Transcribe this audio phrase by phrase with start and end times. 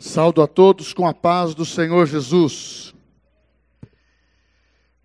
[0.00, 2.94] Saldo a todos com a paz do Senhor Jesus.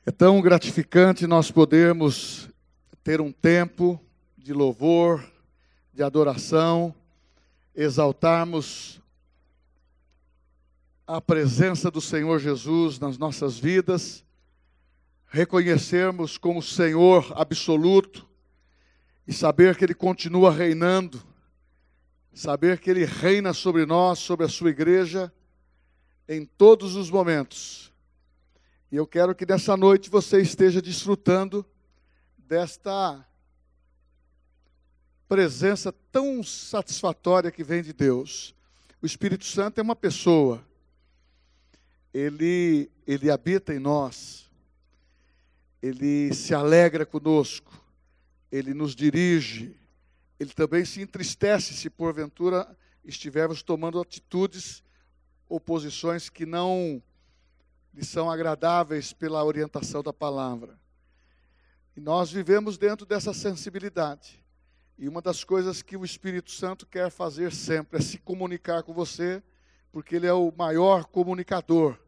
[0.05, 2.47] É tão gratificante nós podermos
[3.03, 3.99] ter um tempo
[4.37, 5.27] de louvor,
[5.91, 6.93] de adoração,
[7.73, 9.01] exaltarmos
[11.07, 14.23] a presença do Senhor Jesus nas nossas vidas,
[15.25, 18.29] reconhecermos como Senhor absoluto
[19.27, 21.19] e saber que Ele continua reinando
[22.33, 25.31] saber que Ele reina sobre nós, sobre a Sua igreja,
[26.27, 27.91] em todos os momentos.
[28.91, 31.65] E eu quero que nessa noite você esteja desfrutando
[32.37, 33.25] desta
[35.27, 38.53] presença tão satisfatória que vem de Deus.
[39.01, 40.63] O Espírito Santo é uma pessoa,
[42.13, 44.49] ele, ele habita em nós,
[45.81, 47.73] ele se alegra conosco,
[48.51, 49.75] ele nos dirige,
[50.39, 54.83] ele também se entristece se porventura estivermos tomando atitudes
[55.47, 57.01] ou posições que não
[57.93, 60.79] lhe são agradáveis pela orientação da palavra.
[61.95, 64.43] E nós vivemos dentro dessa sensibilidade.
[64.97, 68.93] E uma das coisas que o Espírito Santo quer fazer sempre é se comunicar com
[68.93, 69.43] você,
[69.91, 71.99] porque ele é o maior comunicador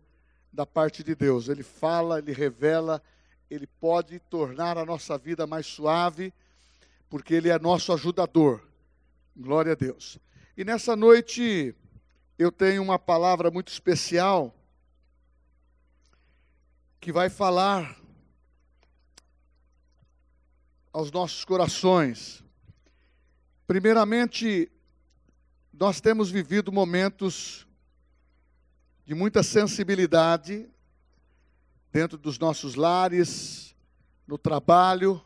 [0.52, 1.50] da parte de Deus.
[1.50, 3.02] Ele fala, ele revela,
[3.50, 6.34] ele pode tornar a nossa vida mais suave
[7.16, 8.62] porque Ele é nosso ajudador.
[9.34, 10.20] Glória a Deus.
[10.58, 11.74] E nessa noite
[12.38, 14.54] eu tenho uma palavra muito especial
[17.00, 17.98] que vai falar
[20.92, 22.44] aos nossos corações.
[23.66, 24.70] Primeiramente,
[25.72, 27.66] nós temos vivido momentos
[29.06, 30.70] de muita sensibilidade
[31.94, 33.74] dentro dos nossos lares,
[34.28, 35.24] no trabalho,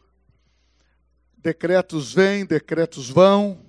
[1.41, 3.65] Decretos vêm, decretos vão.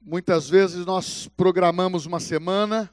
[0.00, 2.88] Muitas vezes nós programamos uma semana,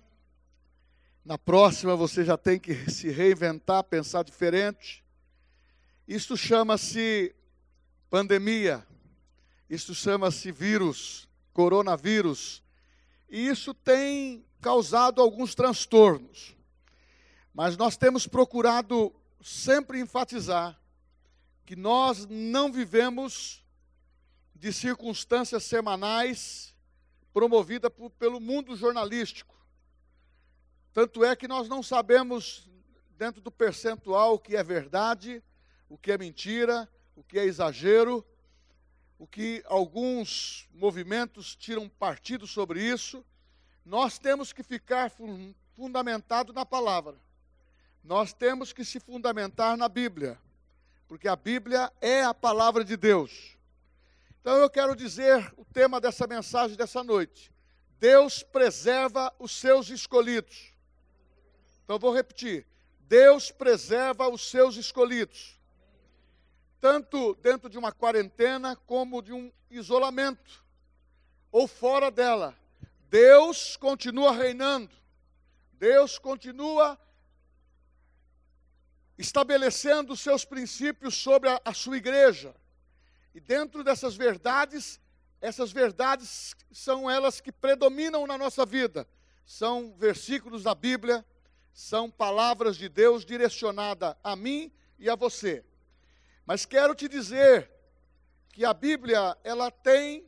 [1.23, 5.03] na próxima você já tem que se reinventar, pensar diferente.
[6.07, 7.35] Isto chama-se
[8.09, 8.83] pandemia,
[9.69, 12.63] isto chama-se vírus, coronavírus,
[13.29, 16.57] e isso tem causado alguns transtornos.
[17.53, 20.79] Mas nós temos procurado sempre enfatizar
[21.69, 23.63] que nós não vivemos
[24.55, 26.75] de circunstâncias semanais
[27.31, 29.55] promovida por, pelo mundo jornalístico.
[30.91, 32.67] Tanto é que nós não sabemos,
[33.19, 35.43] dentro do percentual, o que é verdade,
[35.87, 38.25] o que é mentira, o que é exagero,
[39.19, 43.23] o que alguns movimentos tiram partido sobre isso.
[43.85, 45.11] Nós temos que ficar
[45.75, 47.15] fundamentado na palavra.
[48.03, 50.35] Nós temos que se fundamentar na Bíblia
[51.09, 53.57] porque a Bíblia é a palavra de Deus.
[54.39, 57.51] Então eu quero dizer o tema dessa mensagem dessa noite:
[57.99, 60.71] Deus preserva os seus escolhidos.
[61.83, 62.63] Então eu vou repetir:
[62.99, 65.59] Deus preserva os seus escolhidos.
[66.79, 70.63] Tanto dentro de uma quarentena como de um isolamento
[71.51, 72.55] ou fora dela.
[73.09, 74.95] Deus continua reinando.
[75.73, 76.99] Deus continua
[79.19, 82.55] estabelecendo seus princípios sobre a, a sua igreja.
[83.35, 84.97] E dentro dessas verdades,
[85.41, 89.05] essas verdades são elas que predominam na nossa vida.
[89.45, 91.25] São versículos da Bíblia,
[91.73, 95.65] são palavras de Deus direcionada a mim e a você.
[96.45, 97.69] Mas quero te dizer
[98.53, 100.25] que a Bíblia, ela tem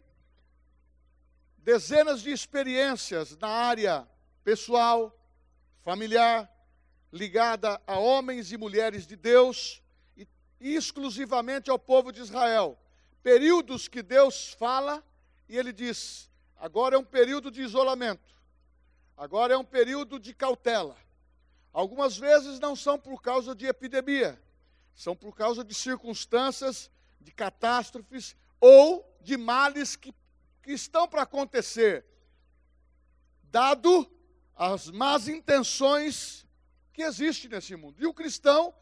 [1.59, 4.06] dezenas de experiências na área
[4.44, 5.18] pessoal,
[5.81, 6.50] familiar,
[7.12, 9.82] ligada a homens e mulheres de Deus
[10.62, 12.78] e exclusivamente ao povo de Israel.
[13.24, 15.04] Períodos que Deus fala
[15.50, 18.36] e ele diz: agora é um período de isolamento,
[19.18, 20.96] agora é um período de cautela.
[21.74, 24.42] Algumas vezes não são por causa de epidemia,
[24.96, 30.14] são por causa de circunstâncias, de catástrofes ou de males que,
[30.62, 32.06] que estão para acontecer,
[33.44, 34.10] dado
[34.56, 36.46] as más intenções
[36.94, 38.02] que existe nesse mundo.
[38.02, 38.74] E o cristão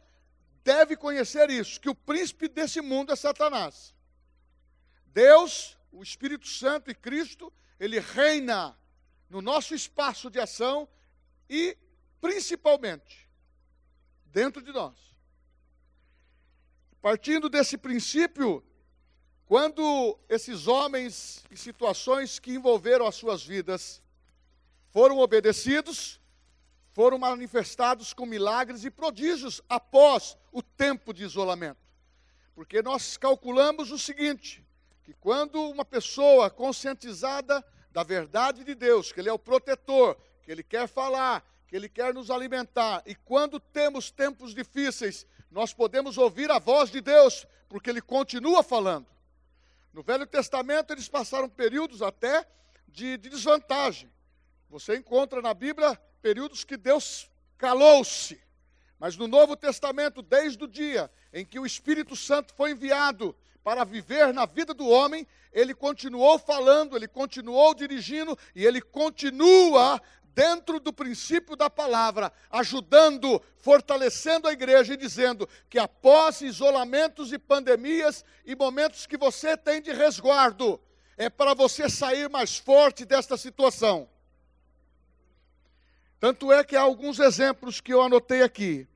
[0.63, 3.93] deve conhecer isso, que o príncipe desse mundo é Satanás.
[5.07, 8.77] Deus, o Espírito Santo e Cristo, ele reina
[9.29, 10.87] no nosso espaço de ação
[11.49, 11.77] e
[12.19, 13.29] principalmente
[14.25, 14.97] dentro de nós.
[17.01, 18.63] Partindo desse princípio,
[19.45, 24.01] quando esses homens e situações que envolveram as suas vidas
[24.91, 26.18] foram obedecidos,
[26.99, 31.79] foram manifestados com milagres e prodígios após o tempo de isolamento.
[32.53, 34.61] Porque nós calculamos o seguinte:
[35.05, 40.51] que quando uma pessoa conscientizada da verdade de Deus, que Ele é o protetor, que
[40.51, 43.01] Ele quer falar, que Ele quer nos alimentar.
[43.05, 48.61] E quando temos tempos difíceis, nós podemos ouvir a voz de Deus, porque Ele continua
[48.61, 49.07] falando.
[49.93, 52.45] No Velho Testamento, eles passaram períodos até
[52.89, 54.11] de, de desvantagem.
[54.69, 58.41] Você encontra na Bíblia períodos que Deus calou-se.
[58.99, 63.83] Mas no Novo Testamento, desde o dia em que o Espírito Santo foi enviado para
[63.83, 70.01] viver na vida do homem, ele continuou falando, ele continuou dirigindo e ele continua
[70.33, 77.37] dentro do princípio da palavra, ajudando, fortalecendo a igreja e dizendo que após isolamentos e
[77.37, 80.79] pandemias e momentos que você tem de resguardo,
[81.17, 84.09] é para você sair mais forte desta situação.
[86.19, 88.87] Tanto é que há alguns exemplos que eu anotei aqui.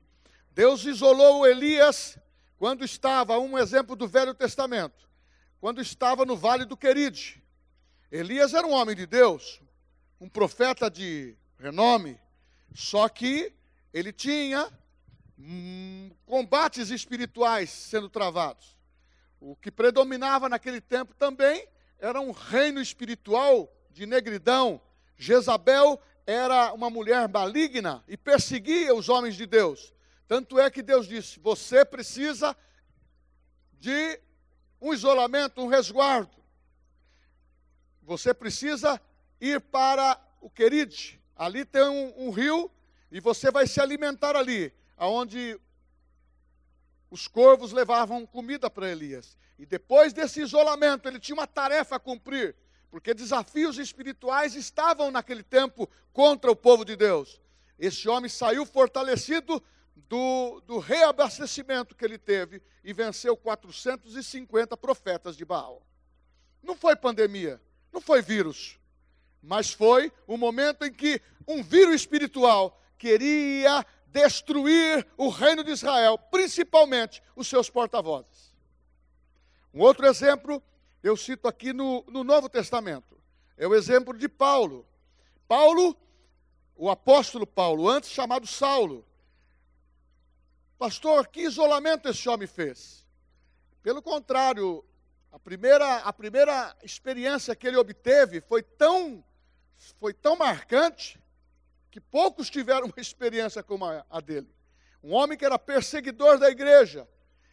[0.52, 2.18] Deus isolou Elias
[2.58, 5.08] quando estava, um exemplo do Velho Testamento,
[5.58, 7.42] quando estava no vale do Queride.
[8.12, 9.60] Elias era um homem de Deus,
[10.20, 12.20] um profeta de renome,
[12.74, 13.52] só que
[13.92, 14.70] ele tinha
[15.38, 18.76] hum, combates espirituais sendo travados.
[19.40, 21.66] O que predominava naquele tempo também
[21.98, 24.80] era um reino espiritual de negridão.
[25.16, 29.92] Jezabel era uma mulher maligna e perseguia os homens de Deus.
[30.26, 32.56] Tanto é que Deus disse: você precisa
[33.78, 34.20] de
[34.80, 36.42] um isolamento, um resguardo.
[38.02, 39.00] Você precisa
[39.40, 41.20] ir para o Queride.
[41.36, 42.70] Ali tem um, um rio
[43.10, 45.58] e você vai se alimentar ali, aonde
[47.10, 49.36] os corvos levavam comida para Elias.
[49.58, 52.56] E depois desse isolamento, ele tinha uma tarefa a cumprir,
[52.94, 57.40] porque desafios espirituais estavam naquele tempo contra o povo de Deus.
[57.76, 59.60] Esse homem saiu fortalecido
[59.96, 65.84] do, do reabastecimento que ele teve e venceu 450 profetas de Baal.
[66.62, 67.60] Não foi pandemia,
[67.92, 68.78] não foi vírus,
[69.42, 76.16] mas foi o momento em que um vírus espiritual queria destruir o reino de Israel,
[76.16, 78.54] principalmente os seus porta-vozes.
[79.74, 80.62] Um outro exemplo
[81.04, 83.14] eu cito aqui no, no Novo Testamento,
[83.58, 84.86] é o exemplo de Paulo.
[85.46, 85.94] Paulo,
[86.74, 89.04] o apóstolo Paulo, antes chamado Saulo,
[90.78, 93.04] pastor, que isolamento esse homem fez?
[93.82, 94.82] Pelo contrário,
[95.30, 99.22] a primeira, a primeira experiência que ele obteve foi tão
[99.98, 101.20] foi tão marcante
[101.90, 104.48] que poucos tiveram uma experiência como a, a dele.
[105.02, 107.06] Um homem que era perseguidor da igreja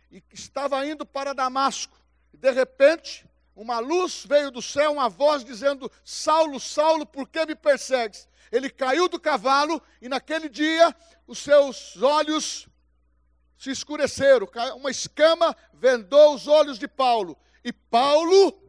[0.10, 2.00] e que estava indo para Damasco.
[2.34, 7.46] E de repente, uma luz veio do céu, uma voz dizendo: Saulo, Saulo, por que
[7.46, 8.28] me persegues?
[8.52, 10.96] Ele caiu do cavalo e naquele dia
[11.28, 12.68] os seus olhos
[13.58, 17.38] se escureceram, uma escama vendou os olhos de Paulo.
[17.64, 18.60] E Paulo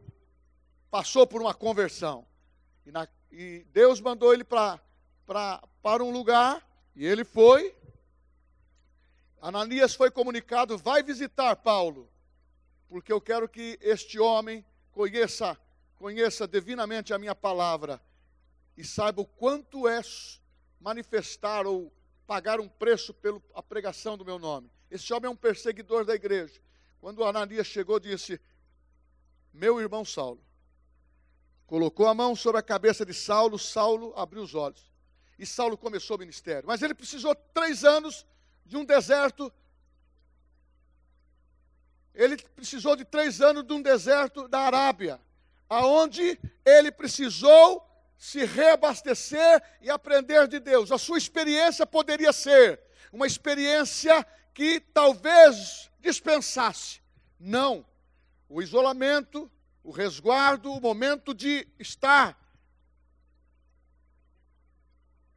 [0.91, 2.27] passou por uma conversão.
[2.85, 4.79] E na, e Deus mandou ele pra,
[5.25, 6.63] pra, para um lugar,
[6.95, 7.75] e ele foi.
[9.41, 12.07] Ananias foi comunicado: vai visitar Paulo,
[12.87, 14.63] porque eu quero que este homem
[14.93, 15.57] conheça,
[15.95, 18.01] conheça divinamente a minha palavra
[18.77, 20.01] e saiba o quanto é
[20.79, 21.91] manifestar ou
[22.25, 24.71] pagar um preço pela pregação do meu nome.
[24.89, 26.61] Esse homem é um perseguidor da igreja.
[27.01, 28.39] Quando Ananias chegou, disse:
[29.51, 30.41] Meu irmão Saulo,
[31.73, 34.91] Colocou a mão sobre a cabeça de Saulo, Saulo abriu os olhos.
[35.39, 36.67] E Saulo começou o ministério.
[36.67, 38.27] Mas ele precisou três anos
[38.63, 39.51] de um deserto.
[42.13, 45.19] Ele precisou de três anos de um deserto da Arábia,
[45.67, 47.83] aonde ele precisou
[48.17, 50.91] se reabastecer e aprender de Deus.
[50.91, 52.79] A sua experiência poderia ser
[53.11, 57.01] uma experiência que talvez dispensasse.
[57.39, 57.85] Não.
[58.47, 59.51] O isolamento,
[59.83, 62.39] o resguardo, o momento de estar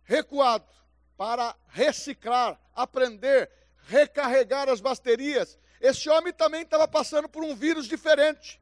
[0.04, 0.70] recuado
[1.16, 3.50] para reciclar, aprender,
[3.86, 5.58] recarregar as baterias.
[5.80, 8.60] Esse homem também estava passando por um vírus diferente.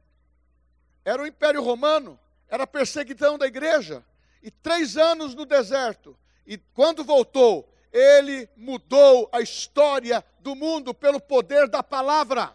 [1.03, 4.03] Era o Império Romano, era a perseguição da igreja.
[4.41, 6.17] E três anos no deserto.
[6.45, 12.53] E quando voltou, ele mudou a história do mundo pelo poder da palavra.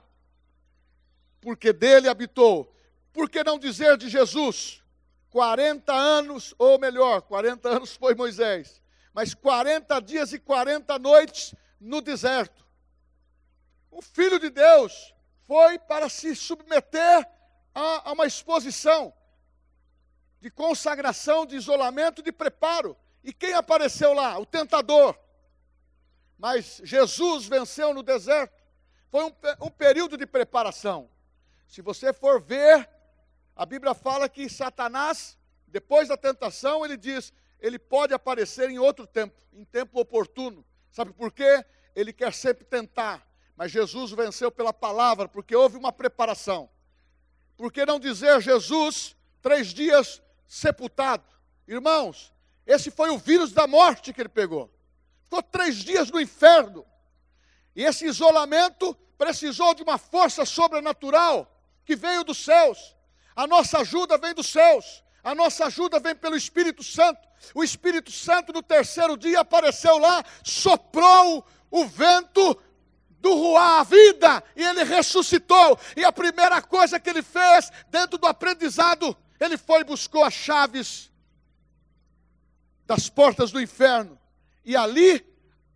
[1.40, 2.72] Porque dele habitou
[3.12, 4.82] por que não dizer de Jesus?
[5.30, 8.80] 40 anos, ou melhor, 40 anos foi Moisés,
[9.12, 12.64] mas 40 dias e 40 noites no deserto.
[13.90, 15.14] O Filho de Deus
[15.47, 17.28] foi para se submeter
[17.75, 19.12] a, a uma exposição
[20.40, 22.97] de consagração, de isolamento, de preparo.
[23.23, 24.38] E quem apareceu lá?
[24.38, 25.18] O tentador.
[26.38, 28.59] Mas Jesus venceu no deserto.
[29.09, 31.11] Foi um, um período de preparação.
[31.66, 32.88] Se você for ver
[33.54, 39.06] a Bíblia fala que Satanás Depois da tentação, ele diz: ele pode aparecer em outro
[39.06, 40.64] tempo, em tempo oportuno.
[40.90, 41.64] Sabe por quê?
[41.94, 43.25] Ele quer sempre tentar,
[43.60, 46.70] mas Jesus venceu pela palavra, porque houve uma preparação.
[47.58, 51.26] Por que não dizer Jesus, três dias sepultado?
[51.68, 52.32] Irmãos,
[52.66, 54.72] esse foi o vírus da morte que ele pegou.
[55.24, 56.86] Ficou três dias no inferno.
[57.76, 62.96] E esse isolamento precisou de uma força sobrenatural que veio dos céus.
[63.36, 65.04] A nossa ajuda vem dos céus.
[65.22, 67.28] A nossa ajuda vem pelo Espírito Santo.
[67.54, 72.29] O Espírito Santo no terceiro dia apareceu lá, soprou o vento
[73.20, 75.78] do Ruá, a vida, e ele ressuscitou.
[75.96, 80.34] E a primeira coisa que ele fez, dentro do aprendizado, ele foi e buscou as
[80.34, 81.10] chaves
[82.86, 84.18] das portas do inferno.
[84.64, 85.24] E ali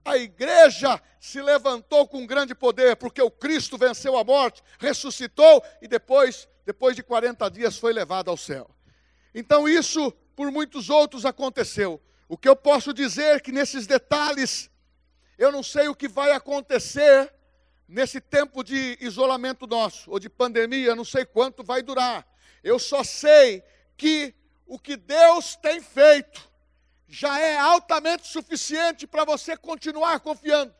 [0.05, 5.89] a igreja se levantou com grande poder, porque o Cristo venceu a morte, ressuscitou e
[5.89, 8.69] depois, depois de 40 dias, foi levado ao céu.
[9.35, 12.01] Então isso por muitos outros aconteceu.
[12.29, 14.71] O que eu posso dizer é que nesses detalhes,
[15.37, 17.33] eu não sei o que vai acontecer
[17.87, 22.27] nesse tempo de isolamento nosso, ou de pandemia, não sei quanto vai durar.
[22.63, 23.63] Eu só sei
[23.97, 24.35] que
[24.67, 26.49] o que Deus tem feito
[27.07, 30.75] já é altamente suficiente para você continuar confiando.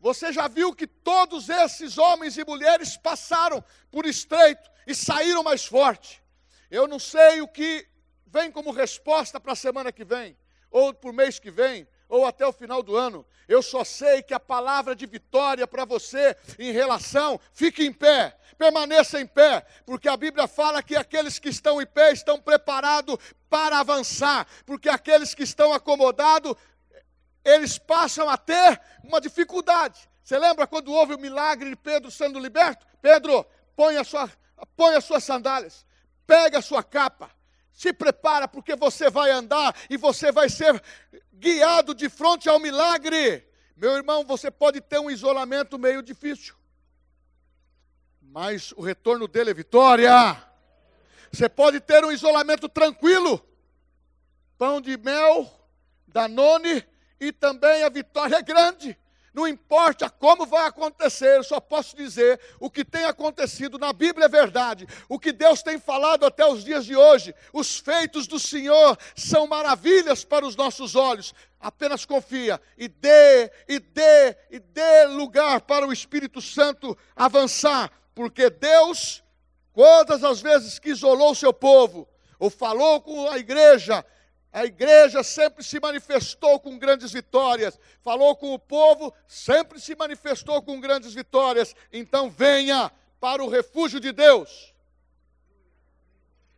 [0.00, 5.66] Você já viu que todos esses homens e mulheres passaram por estreito e saíram mais
[5.66, 6.22] forte.
[6.70, 7.86] Eu não sei o que
[8.26, 10.36] vem como resposta para a semana que vem,
[10.70, 13.24] ou para o mês que vem, ou até o final do ano.
[13.48, 18.36] Eu só sei que a palavra de vitória para você em relação, fique em pé,
[18.58, 23.16] permaneça em pé, porque a Bíblia fala que aqueles que estão em pé estão preparados
[23.48, 26.54] para avançar, porque aqueles que estão acomodados,
[27.42, 29.98] eles passam a ter uma dificuldade.
[30.22, 32.86] Você lembra quando houve o milagre de Pedro sendo liberto?
[33.00, 34.30] Pedro, põe, a sua,
[34.76, 35.88] põe as suas sandálias
[36.30, 37.28] pega a sua capa,
[37.80, 40.82] se prepara, porque você vai andar e você vai ser
[41.32, 43.42] guiado de frente ao milagre.
[43.74, 46.54] Meu irmão, você pode ter um isolamento meio difícil,
[48.20, 50.12] mas o retorno dele é vitória.
[51.32, 53.42] Você pode ter um isolamento tranquilo,
[54.58, 55.50] pão de mel,
[56.06, 56.86] danone,
[57.18, 58.98] e também a vitória é grande.
[59.40, 64.26] Não importa como vai acontecer, eu só posso dizer o que tem acontecido na Bíblia
[64.26, 64.86] é verdade.
[65.08, 69.46] O que Deus tem falado até os dias de hoje, os feitos do Senhor são
[69.46, 71.32] maravilhas para os nossos olhos.
[71.58, 78.50] Apenas confia e dê, e dê, e dê lugar para o Espírito Santo avançar, porque
[78.50, 79.24] Deus,
[79.74, 82.06] todas as vezes que isolou o seu povo,
[82.38, 84.04] ou falou com a igreja,
[84.52, 90.60] a igreja sempre se manifestou com grandes vitórias, falou com o povo, sempre se manifestou
[90.60, 91.74] com grandes vitórias.
[91.92, 92.90] Então venha
[93.20, 94.74] para o refúgio de Deus.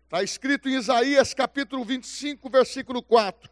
[0.05, 3.51] Está escrito em Isaías capítulo 25, versículo 4: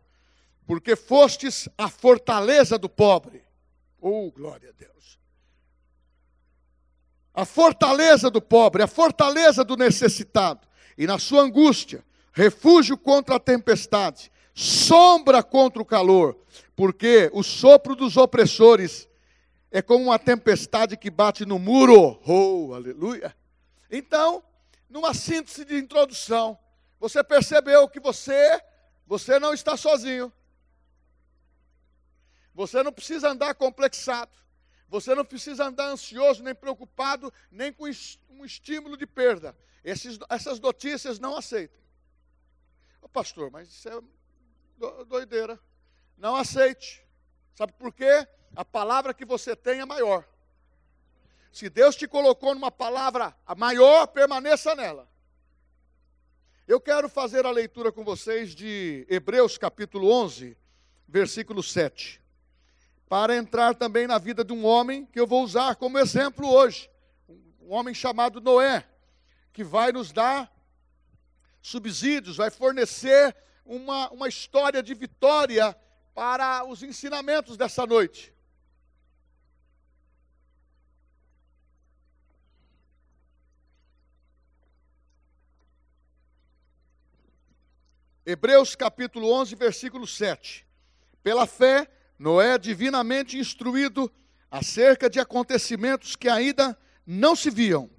[0.66, 3.44] Porque fostes a fortaleza do pobre.
[4.00, 5.18] Oh, glória a Deus.
[7.34, 10.66] A fortaleza do pobre, a fortaleza do necessitado.
[10.96, 16.38] E na sua angústia, refúgio contra a tempestade, sombra contra o calor,
[16.76, 19.08] porque o sopro dos opressores
[19.70, 22.20] é como uma tempestade que bate no muro.
[22.26, 23.36] Oh, aleluia!
[23.90, 24.42] Então,
[24.88, 26.58] numa síntese de introdução,
[26.98, 28.60] você percebeu que você,
[29.06, 30.32] você não está sozinho.
[32.54, 34.32] Você não precisa andar complexado.
[34.88, 37.84] Você não precisa andar ansioso, nem preocupado, nem com
[38.28, 39.56] um estímulo de perda.
[39.84, 41.80] Essas notícias não aceitem.
[43.00, 45.58] Ô, pastor, mas isso é doideira.
[46.16, 47.04] Não aceite.
[47.54, 48.26] Sabe por quê?
[48.54, 50.24] A palavra que você tem é maior.
[51.52, 55.08] Se Deus te colocou numa palavra maior, permaneça nela.
[56.66, 60.56] Eu quero fazer a leitura com vocês de Hebreus capítulo 11,
[61.08, 62.22] versículo 7.
[63.08, 66.88] Para entrar também na vida de um homem que eu vou usar como exemplo hoje.
[67.60, 68.86] Um homem chamado Noé,
[69.52, 70.48] que vai nos dar
[71.60, 75.76] subsídios, vai fornecer uma, uma história de vitória
[76.14, 78.32] para os ensinamentos dessa noite.
[88.24, 90.64] Hebreus capítulo 11, versículo 7.
[91.22, 94.12] Pela fé, Noé, divinamente instruído
[94.48, 97.90] acerca de acontecimentos que ainda não se viam,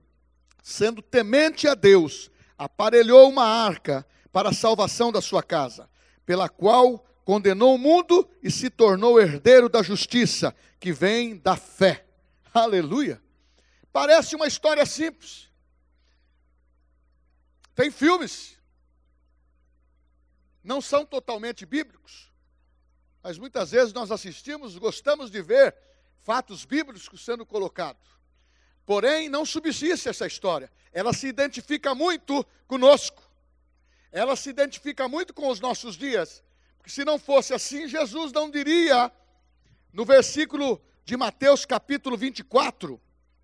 [0.63, 2.30] sendo temente a Deus,
[2.61, 5.89] aparelhou uma arca para a salvação da sua casa,
[6.23, 12.05] pela qual condenou o mundo e se tornou herdeiro da justiça, que vem da fé.
[12.53, 13.19] Aleluia!
[13.91, 15.49] Parece uma história simples.
[17.73, 18.59] Tem filmes,
[20.63, 22.31] não são totalmente bíblicos,
[23.23, 25.75] mas muitas vezes nós assistimos, gostamos de ver
[26.19, 28.07] fatos bíblicos sendo colocados.
[28.85, 30.71] Porém, não subsiste essa história.
[30.91, 33.21] Ela se identifica muito conosco.
[34.11, 36.43] Ela se identifica muito com os nossos dias.
[36.77, 39.11] Porque se não fosse assim, Jesus não diria
[39.93, 42.99] no versículo de Mateus capítulo 24,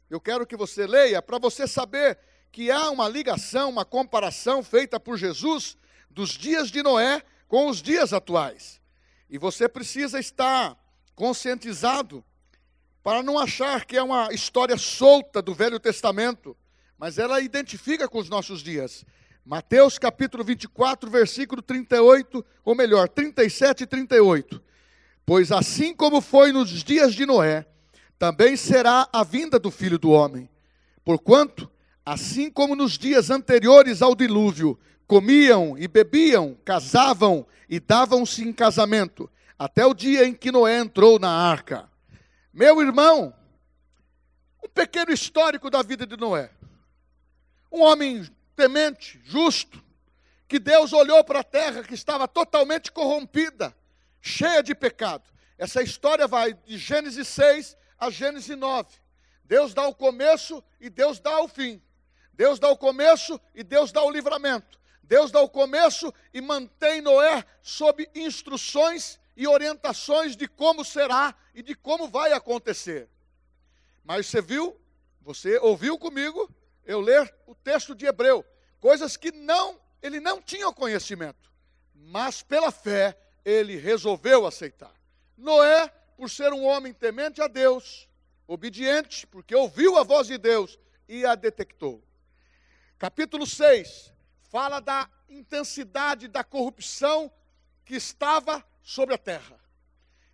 [0.10, 2.18] eu quero que você leia para você saber
[2.52, 5.78] que há uma ligação, uma comparação feita por Jesus
[6.10, 8.82] dos dias de Noé com os dias atuais.
[9.30, 10.78] E você precisa estar
[11.14, 12.24] conscientizado
[13.04, 16.56] para não achar que é uma história solta do Velho Testamento,
[16.98, 19.06] mas ela identifica com os nossos dias.
[19.46, 24.62] Mateus capítulo 24, versículo 38, ou melhor, 37 e 38.
[25.26, 27.66] Pois assim como foi nos dias de Noé,
[28.20, 30.50] também será a vinda do filho do homem.
[31.06, 31.70] Porquanto,
[32.06, 34.78] assim como nos dias anteriores ao dilúvio,
[35.08, 41.18] comiam e bebiam, casavam e davam-se em casamento, até o dia em que Noé entrou
[41.20, 41.90] na arca.
[42.58, 43.36] Meu irmão,
[44.64, 46.50] um pequeno histórico da vida de Noé.
[47.72, 49.80] Um homem temente, justo,
[50.48, 53.78] que Deus olhou para a terra que estava totalmente corrompida
[54.20, 55.24] cheia de pecado.
[55.56, 58.90] Essa história vai de Gênesis 6 a Gênesis 9.
[59.44, 61.80] Deus dá o começo e Deus dá o fim.
[62.34, 64.80] Deus dá o começo e Deus dá o livramento.
[65.04, 71.62] Deus dá o começo e mantém Noé sob instruções e orientações de como será e
[71.62, 73.08] de como vai acontecer.
[74.04, 74.76] Mas você viu,
[75.22, 76.52] você ouviu comigo
[76.84, 78.44] eu ler o texto de Hebreu,
[78.80, 81.52] coisas que não, ele não tinha conhecimento,
[81.94, 83.16] mas pela fé
[83.46, 84.94] ele resolveu aceitar.
[85.38, 88.10] Noé, por ser um homem temente a Deus,
[88.48, 92.04] obediente, porque ouviu a voz de Deus e a detectou.
[92.98, 94.12] Capítulo 6
[94.50, 97.32] fala da intensidade da corrupção
[97.86, 99.60] que estava sobre a terra.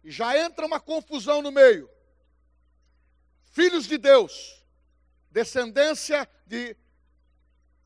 [0.04, 1.90] E já entra uma confusão no meio.
[3.46, 4.64] Filhos de Deus,
[5.32, 6.78] descendência de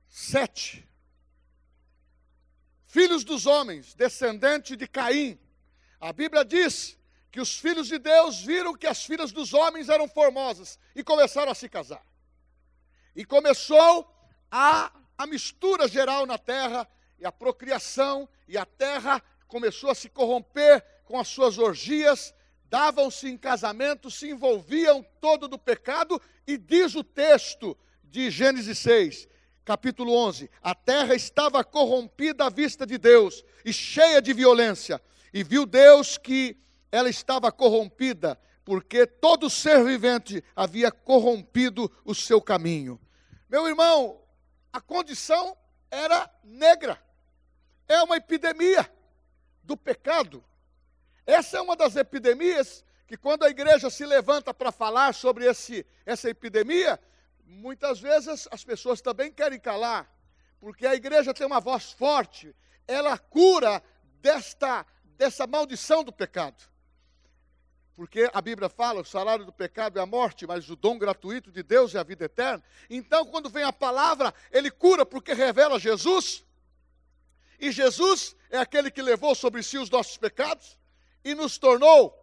[0.10, 0.88] Sete,
[2.86, 5.40] filhos dos homens, descendente de Caim.
[6.00, 6.98] A Bíblia diz
[7.30, 11.52] que os filhos de Deus viram que as filhas dos homens eram formosas e começaram
[11.52, 12.04] a se casar.
[13.16, 14.10] E começou
[14.50, 20.10] a, a mistura geral na terra, e a procriação, e a terra começou a se
[20.10, 22.34] corromper com as suas orgias,
[22.70, 29.28] davam-se em casamento, se envolviam todo do pecado, e diz o texto de Gênesis 6
[29.68, 35.02] capítulo 11: A terra estava corrompida à vista de Deus e cheia de violência,
[35.34, 36.58] e viu Deus que
[36.90, 43.00] ela estava corrompida, porque todo ser vivente havia corrompido o seu caminho.
[43.50, 44.22] Meu irmão,
[44.72, 45.56] a condição
[45.92, 47.02] era negra,
[47.90, 48.90] é uma epidemia
[49.68, 50.44] do pecado.
[51.26, 55.86] Essa é uma das epidemias que, quando a igreja se levanta para falar sobre esse,
[56.06, 56.98] essa epidemia,
[57.46, 60.10] muitas vezes as pessoas também querem calar,
[60.60, 62.56] porque a igreja tem uma voz forte,
[62.88, 63.84] ela cura
[64.22, 64.86] desta,
[65.18, 66.64] dessa maldição do pecado.
[67.94, 71.52] Porque a Bíblia fala, o salário do pecado é a morte, mas o dom gratuito
[71.52, 72.64] de Deus é a vida eterna.
[72.90, 76.47] Então, quando vem a palavra, ele cura porque revela Jesus.
[77.60, 80.78] E Jesus é aquele que levou sobre si os nossos pecados
[81.24, 82.16] e nos tornou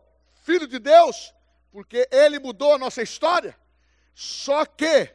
[0.44, 1.34] filho de Deus,
[1.72, 3.58] porque ele mudou a nossa história.
[4.14, 5.12] Só que,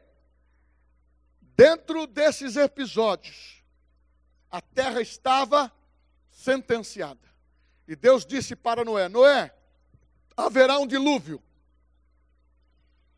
[1.42, 3.64] dentro desses episódios,
[4.52, 5.72] a terra estava
[6.32, 7.30] sentenciada.
[7.88, 9.54] E Deus disse para Noé: Noé,
[10.36, 11.38] haverá um dilúvio.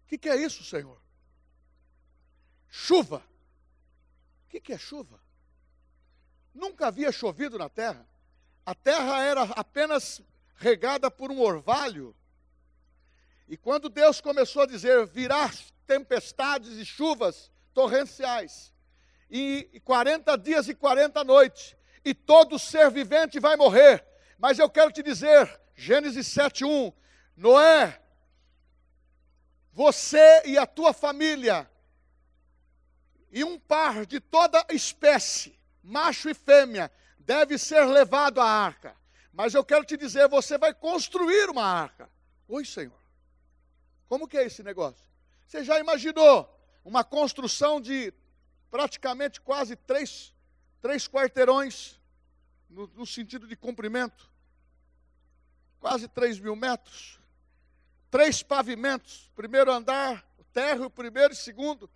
[0.03, 1.01] O que, que, é isso, Senhor?
[2.69, 3.23] Chuva.
[4.45, 5.19] O que, que é chuva?
[6.53, 8.07] Nunca havia chovido na terra.
[8.65, 10.21] A terra era apenas
[10.55, 12.15] regada por um orvalho
[13.51, 15.51] e quando Deus começou a dizer: virá
[15.85, 18.73] tempestades e chuvas torrenciais,
[19.29, 24.05] e 40 dias e 40 noites, e todo ser vivente vai morrer.
[24.37, 26.93] Mas eu quero te dizer, Gênesis 7:1,
[27.35, 28.01] Noé,
[29.73, 31.69] você e a tua família
[33.33, 38.95] e um par de toda espécie, macho e fêmea, deve ser levado à arca.
[39.33, 42.09] Mas eu quero te dizer, você vai construir uma arca.
[42.47, 42.99] Oi, Senhor.
[44.07, 45.05] Como que é esse negócio?
[45.47, 46.49] Você já imaginou
[46.83, 48.13] uma construção de
[48.69, 50.33] praticamente quase três,
[50.81, 51.99] três quarteirões,
[52.69, 54.29] no, no sentido de comprimento?
[55.79, 57.19] Quase três mil metros.
[58.09, 61.89] Três pavimentos, primeiro andar, o térreo, primeiro e segundo,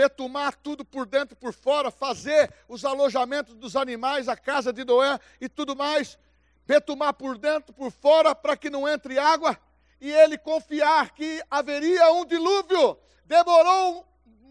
[0.00, 4.82] betumar tudo por dentro e por fora, fazer os alojamentos dos animais, a casa de
[4.82, 6.18] Noé e tudo mais,
[6.66, 9.58] betumar por dentro, por fora, para que não entre água,
[10.00, 12.96] e ele confiar que haveria um dilúvio.
[13.26, 14.08] Demorou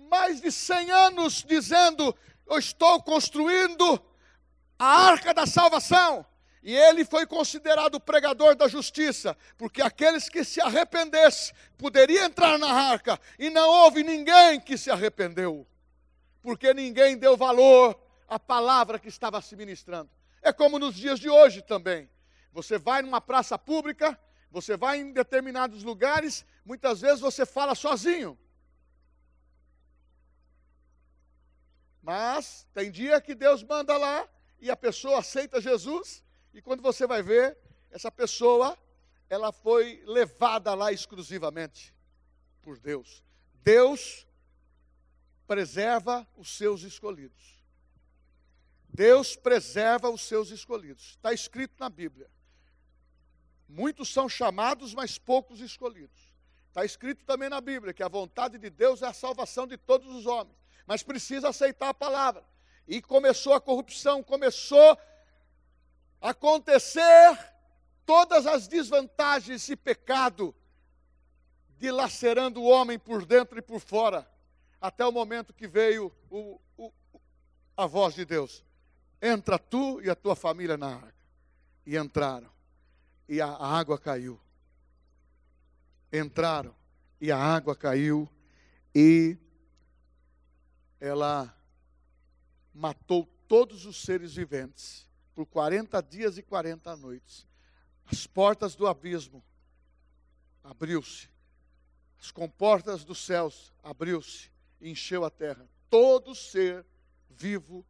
[0.07, 2.15] mais de 100 anos dizendo:
[2.47, 3.99] Eu estou construindo
[4.77, 6.23] a arca da salvação.
[6.61, 12.71] E ele foi considerado pregador da justiça, porque aqueles que se arrependessem poderiam entrar na
[12.71, 15.65] arca, e não houve ninguém que se arrependeu,
[16.41, 20.09] porque ninguém deu valor à palavra que estava se ministrando.
[20.41, 22.09] É como nos dias de hoje também.
[22.51, 24.19] Você vai numa praça pública,
[24.51, 28.37] você vai em determinados lugares, muitas vezes você fala sozinho.
[32.01, 34.27] Mas tem dia que Deus manda lá
[34.59, 37.57] e a pessoa aceita Jesus, e quando você vai ver,
[37.91, 38.77] essa pessoa,
[39.29, 41.93] ela foi levada lá exclusivamente
[42.61, 43.23] por Deus.
[43.63, 44.27] Deus
[45.47, 47.59] preserva os seus escolhidos.
[48.87, 51.11] Deus preserva os seus escolhidos.
[51.11, 52.29] Está escrito na Bíblia.
[53.67, 56.33] Muitos são chamados, mas poucos escolhidos.
[56.67, 60.13] Está escrito também na Bíblia que a vontade de Deus é a salvação de todos
[60.15, 62.43] os homens, mas precisa aceitar a palavra.
[62.87, 64.97] E começou a corrupção, começou
[66.21, 67.37] acontecer
[68.05, 70.53] todas as desvantagens e pecado,
[71.77, 74.29] dilacerando o homem por dentro e por fora,
[74.81, 76.91] até o momento que veio o, o,
[77.75, 78.63] a voz de Deus:
[79.21, 81.19] entra tu e a tua família na arca.
[81.85, 82.49] E entraram
[83.27, 84.39] e a água caiu.
[86.11, 86.75] Entraram
[87.21, 88.29] e a água caiu
[88.93, 89.37] e
[90.99, 91.55] ela
[92.73, 95.08] matou todos os seres viventes
[95.39, 97.47] por 40 dias e 40 noites.
[98.05, 99.41] As portas do abismo
[100.61, 101.29] abriu-se.
[102.19, 105.65] As comportas dos céus abriu-se e encheu a terra.
[105.89, 106.85] Todo ser
[107.29, 107.85] vivo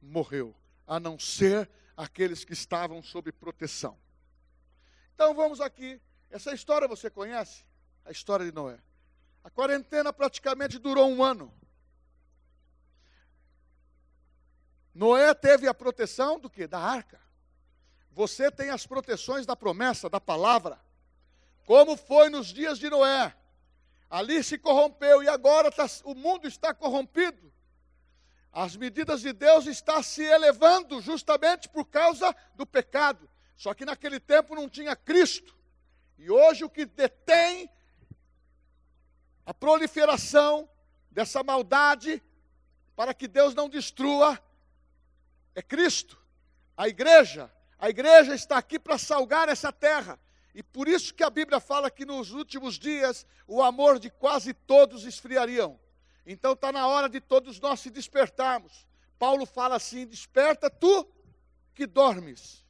[0.00, 3.98] morreu, a não ser aqueles que estavam sob proteção.
[5.14, 6.00] Então vamos aqui.
[6.30, 7.62] Essa história você conhece?
[8.06, 8.80] A história de Noé.
[9.44, 11.52] A quarentena praticamente durou um ano.
[14.94, 16.66] Noé teve a proteção do que?
[16.66, 17.20] Da arca.
[18.12, 20.80] Você tem as proteções da promessa, da palavra.
[21.64, 23.34] Como foi nos dias de Noé.
[24.08, 27.52] Ali se corrompeu e agora tá, o mundo está corrompido.
[28.52, 33.30] As medidas de Deus estão se elevando justamente por causa do pecado.
[33.56, 35.56] Só que naquele tempo não tinha Cristo.
[36.18, 37.70] E hoje o que detém
[39.46, 40.68] a proliferação
[41.10, 42.20] dessa maldade
[42.96, 44.38] para que Deus não destrua
[45.54, 46.18] é Cristo,
[46.76, 47.50] a igreja.
[47.78, 50.18] A igreja está aqui para salgar essa terra.
[50.54, 54.52] E por isso que a Bíblia fala que nos últimos dias o amor de quase
[54.52, 55.78] todos esfriariam.
[56.26, 58.86] Então está na hora de todos nós se despertarmos.
[59.18, 61.06] Paulo fala assim: desperta tu
[61.74, 62.60] que dormes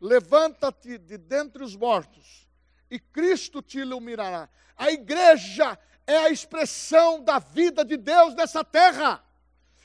[0.00, 2.48] levanta-te de dentre os mortos,
[2.90, 4.48] e Cristo te iluminará.
[4.76, 9.24] A igreja é a expressão da vida de Deus nessa terra.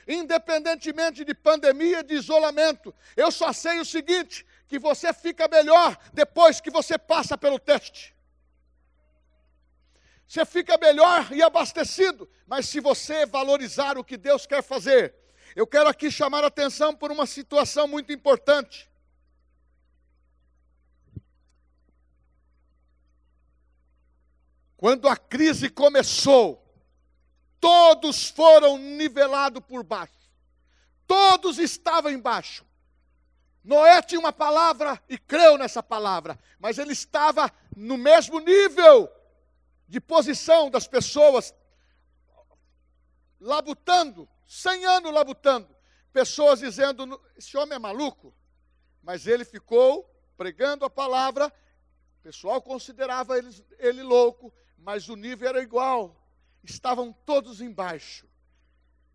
[0.07, 6.61] Independentemente de pandemia, de isolamento, eu só sei o seguinte: que você fica melhor depois
[6.61, 8.15] que você passa pelo teste.
[10.27, 15.13] Você fica melhor e abastecido, mas se você valorizar o que Deus quer fazer,
[15.53, 18.89] eu quero aqui chamar a atenção por uma situação muito importante.
[24.77, 26.60] Quando a crise começou,
[27.61, 30.19] todos foram nivelados por baixo.
[31.07, 32.65] Todos estavam embaixo.
[33.63, 39.07] Noé tinha uma palavra e creu nessa palavra, mas ele estava no mesmo nível
[39.87, 41.53] de posição das pessoas,
[43.39, 45.69] labutando, cem anos labutando.
[46.11, 48.33] Pessoas dizendo: esse homem é maluco.
[49.03, 51.47] Mas ele ficou pregando a palavra,
[52.19, 56.20] o pessoal considerava ele, ele louco, mas o nível era igual.
[56.63, 58.27] Estavam todos embaixo.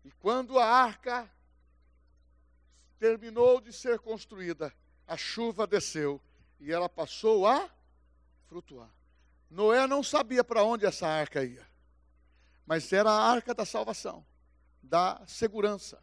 [0.03, 1.29] E quando a arca
[2.99, 4.73] terminou de ser construída,
[5.05, 6.21] a chuva desceu
[6.59, 7.69] e ela passou a
[8.47, 8.89] flutuar.
[9.49, 11.65] Noé não sabia para onde essa arca ia,
[12.65, 14.25] mas era a arca da salvação,
[14.81, 16.01] da segurança.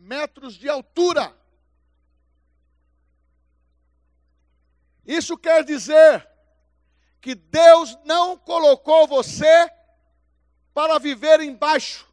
[0.02, 1.36] metros de altura.
[5.06, 6.28] Isso quer dizer
[7.20, 9.70] que Deus não colocou você
[10.74, 12.06] para viver embaixo.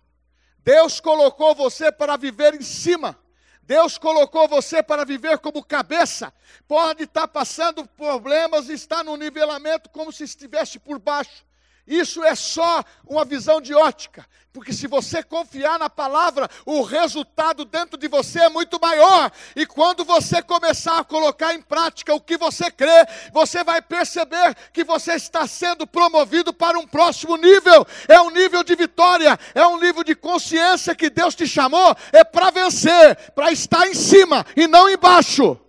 [0.60, 3.22] Deus colocou você para viver em cima.
[3.66, 6.34] Deus colocou você para viver como cabeça.
[6.68, 11.46] Pode estar passando problemas e estar no nivelamento como se estivesse por baixo.
[11.86, 17.66] Isso é só uma visão de ótica, porque se você confiar na palavra, o resultado
[17.66, 19.30] dentro de você é muito maior.
[19.54, 24.56] E quando você começar a colocar em prática o que você crê, você vai perceber
[24.72, 27.86] que você está sendo promovido para um próximo nível.
[28.08, 32.24] É um nível de vitória, é um nível de consciência que Deus te chamou, é
[32.24, 35.60] para vencer, para estar em cima e não embaixo.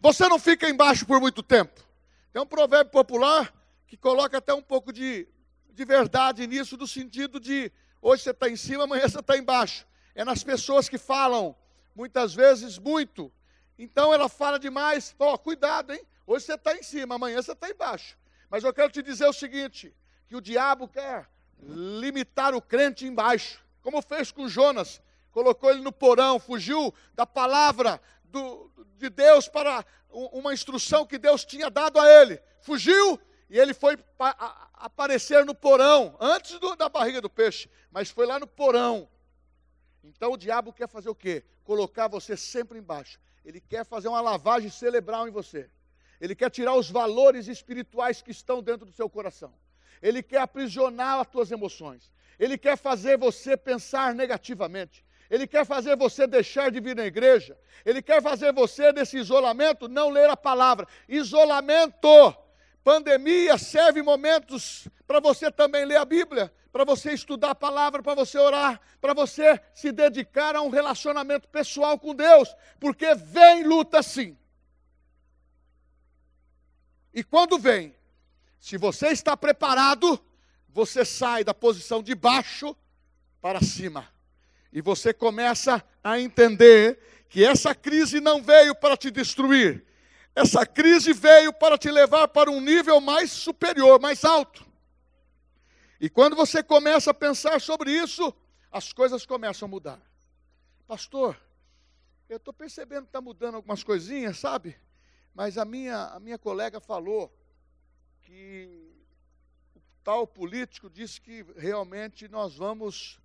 [0.00, 1.78] Você não fica embaixo por muito tempo.
[2.32, 3.52] Tem um provérbio popular
[3.90, 5.26] que coloca até um pouco de,
[5.72, 9.84] de verdade nisso, no sentido de hoje você está em cima, amanhã você está embaixo.
[10.14, 11.56] É nas pessoas que falam,
[11.92, 13.32] muitas vezes, muito.
[13.76, 16.06] Então ela fala demais, ó, oh, cuidado, hein?
[16.24, 18.16] Hoje você está em cima, amanhã você está embaixo.
[18.48, 19.92] Mas eu quero te dizer o seguinte:
[20.28, 21.28] que o diabo quer
[21.60, 28.00] limitar o crente embaixo, como fez com Jonas, colocou ele no porão, fugiu da palavra
[28.22, 32.40] do, de Deus para uma instrução que Deus tinha dado a ele.
[32.60, 33.18] Fugiu,
[33.50, 33.98] e ele foi
[34.74, 39.08] aparecer no porão, antes do, da barriga do peixe, mas foi lá no porão.
[40.04, 41.44] Então o diabo quer fazer o quê?
[41.64, 43.18] Colocar você sempre embaixo.
[43.44, 45.68] Ele quer fazer uma lavagem cerebral em você.
[46.20, 49.52] Ele quer tirar os valores espirituais que estão dentro do seu coração.
[50.00, 52.12] Ele quer aprisionar as tuas emoções.
[52.38, 55.04] Ele quer fazer você pensar negativamente.
[55.28, 57.58] Ele quer fazer você deixar de vir na igreja.
[57.84, 60.86] Ele quer fazer você, nesse isolamento, não ler a palavra.
[61.08, 62.36] Isolamento
[62.82, 68.14] Pandemia serve momentos para você também ler a Bíblia, para você estudar a palavra, para
[68.14, 74.02] você orar, para você se dedicar a um relacionamento pessoal com Deus, porque vem luta
[74.02, 74.36] sim.
[77.12, 77.94] E quando vem,
[78.58, 80.22] se você está preparado,
[80.68, 82.76] você sai da posição de baixo
[83.40, 84.08] para cima.
[84.72, 89.84] E você começa a entender que essa crise não veio para te destruir,
[90.34, 94.64] essa crise veio para te levar para um nível mais superior, mais alto.
[96.00, 98.34] E quando você começa a pensar sobre isso,
[98.70, 100.00] as coisas começam a mudar.
[100.86, 101.38] Pastor,
[102.28, 104.76] eu estou percebendo que está mudando algumas coisinhas, sabe?
[105.34, 107.32] Mas a minha, a minha colega falou
[108.22, 108.88] que
[109.74, 113.20] o tal político disse que realmente nós vamos,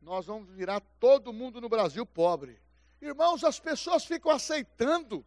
[0.00, 2.60] nós vamos virar todo mundo no Brasil pobre.
[3.02, 5.24] Irmãos, as pessoas ficam aceitando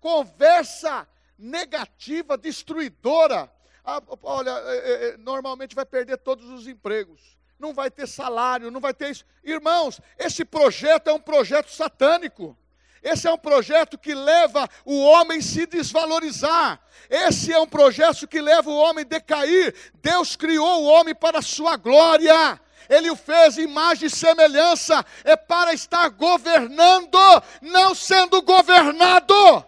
[0.00, 1.06] conversa
[1.38, 3.50] negativa, destruidora.
[3.84, 7.20] Ah, olha, é, é, é, normalmente vai perder todos os empregos,
[7.58, 9.24] não vai ter salário, não vai ter isso.
[9.44, 12.56] Irmãos, esse projeto é um projeto satânico.
[13.02, 16.80] Esse é um projeto que leva o homem se desvalorizar.
[17.08, 19.72] Esse é um projeto que leva o homem a decair.
[20.02, 22.60] Deus criou o homem para a sua glória.
[22.88, 25.06] Ele o fez imagem e semelhança.
[25.22, 27.18] É para estar governando,
[27.62, 29.64] não sendo governado.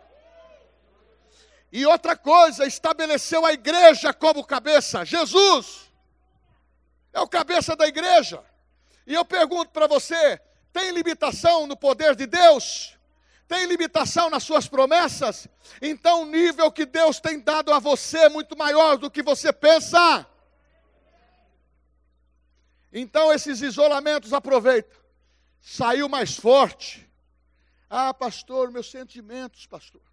[1.71, 5.05] E outra coisa, estabeleceu a igreja como cabeça.
[5.05, 5.93] Jesus
[7.13, 8.43] é o cabeça da igreja.
[9.07, 10.41] E eu pergunto para você:
[10.73, 12.97] tem limitação no poder de Deus?
[13.47, 15.49] Tem limitação nas suas promessas?
[15.81, 19.53] Então o nível que Deus tem dado a você é muito maior do que você
[19.53, 20.27] pensa.
[22.91, 24.97] Então esses isolamentos aproveita.
[25.61, 27.07] Saiu mais forte.
[27.91, 30.08] Ah, pastor, meus sentimentos, pastor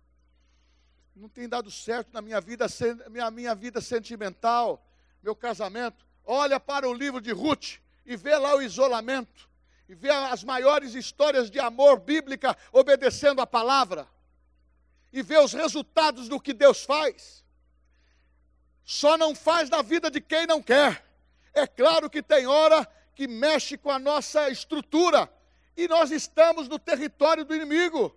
[1.15, 2.65] não tem dado certo na minha vida,
[3.09, 4.85] minha, minha vida sentimental,
[5.23, 6.05] meu casamento.
[6.25, 9.49] Olha para o livro de Ruth e vê lá o isolamento,
[9.87, 14.07] e vê as maiores histórias de amor bíblica obedecendo a palavra,
[15.13, 17.43] e vê os resultados do que Deus faz.
[18.83, 21.03] Só não faz na vida de quem não quer.
[21.53, 25.31] É claro que tem hora que mexe com a nossa estrutura,
[25.77, 28.15] e nós estamos no território do inimigo.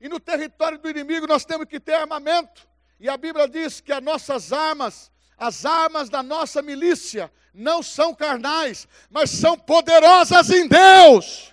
[0.00, 2.66] E no território do inimigo nós temos que ter armamento.
[2.98, 8.14] E a Bíblia diz que as nossas armas, as armas da nossa milícia, não são
[8.14, 11.52] carnais, mas são poderosas em Deus.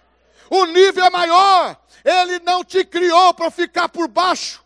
[0.50, 1.78] O nível é maior.
[2.04, 4.64] Ele não te criou para ficar por baixo,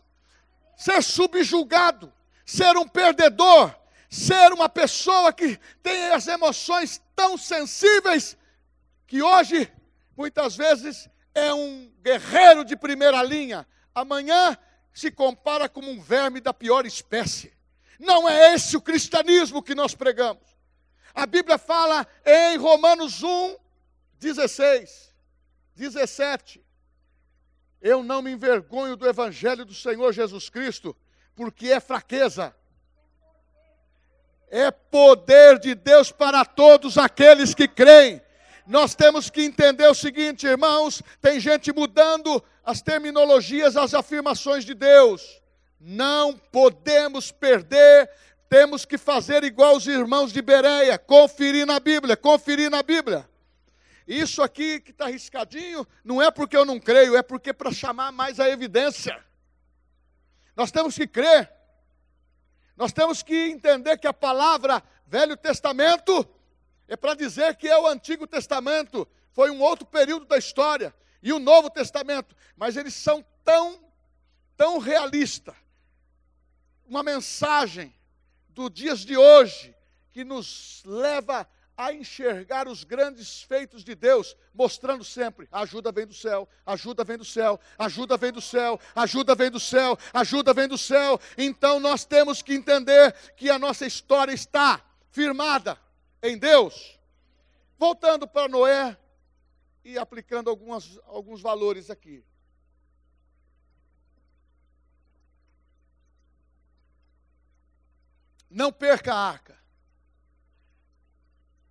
[0.78, 2.14] ser subjugado,
[2.46, 3.74] ser um perdedor,
[4.10, 8.38] ser uma pessoa que tem as emoções tão sensíveis
[9.08, 9.72] que hoje,
[10.16, 14.58] muitas vezes, é um guerreiro de primeira linha, amanhã
[14.94, 17.54] se compara como um verme da pior espécie.
[18.00, 20.44] Não é esse o cristianismo que nós pregamos.
[21.14, 23.56] A Bíblia fala em Romanos 1,
[24.20, 25.14] 16,
[25.76, 26.64] 17.
[27.82, 30.96] Eu não me envergonho do Evangelho do Senhor Jesus Cristo,
[31.36, 32.56] porque é fraqueza.
[34.48, 38.22] É poder de Deus para todos aqueles que creem.
[38.66, 44.74] Nós temos que entender o seguinte, irmãos: tem gente mudando as terminologias, as afirmações de
[44.74, 45.42] Deus.
[45.80, 48.10] Não podemos perder,
[48.48, 53.28] temos que fazer igual os irmãos de Bereia, conferir na Bíblia, conferir na Bíblia.
[54.08, 58.12] Isso aqui que está riscadinho, não é porque eu não creio, é porque para chamar
[58.12, 59.18] mais a evidência.
[60.56, 61.52] Nós temos que crer,
[62.76, 66.28] nós temos que entender que a palavra Velho Testamento
[66.92, 71.32] é para dizer que é o Antigo Testamento, foi um outro período da história, e
[71.32, 73.82] o Novo Testamento, mas eles são tão,
[74.58, 75.56] tão realistas.
[76.86, 77.96] Uma mensagem
[78.50, 79.74] dos dias de hoje
[80.12, 86.14] que nos leva a enxergar os grandes feitos de Deus, mostrando sempre: ajuda vem do
[86.14, 90.68] céu, ajuda vem do céu, ajuda vem do céu, ajuda vem do céu, ajuda vem
[90.68, 91.18] do céu.
[91.38, 95.80] Então nós temos que entender que a nossa história está firmada
[96.22, 97.00] em Deus.
[97.78, 98.98] Voltando para Noé
[99.84, 102.24] e aplicando algumas, alguns valores aqui.
[108.50, 109.60] Não perca a arca.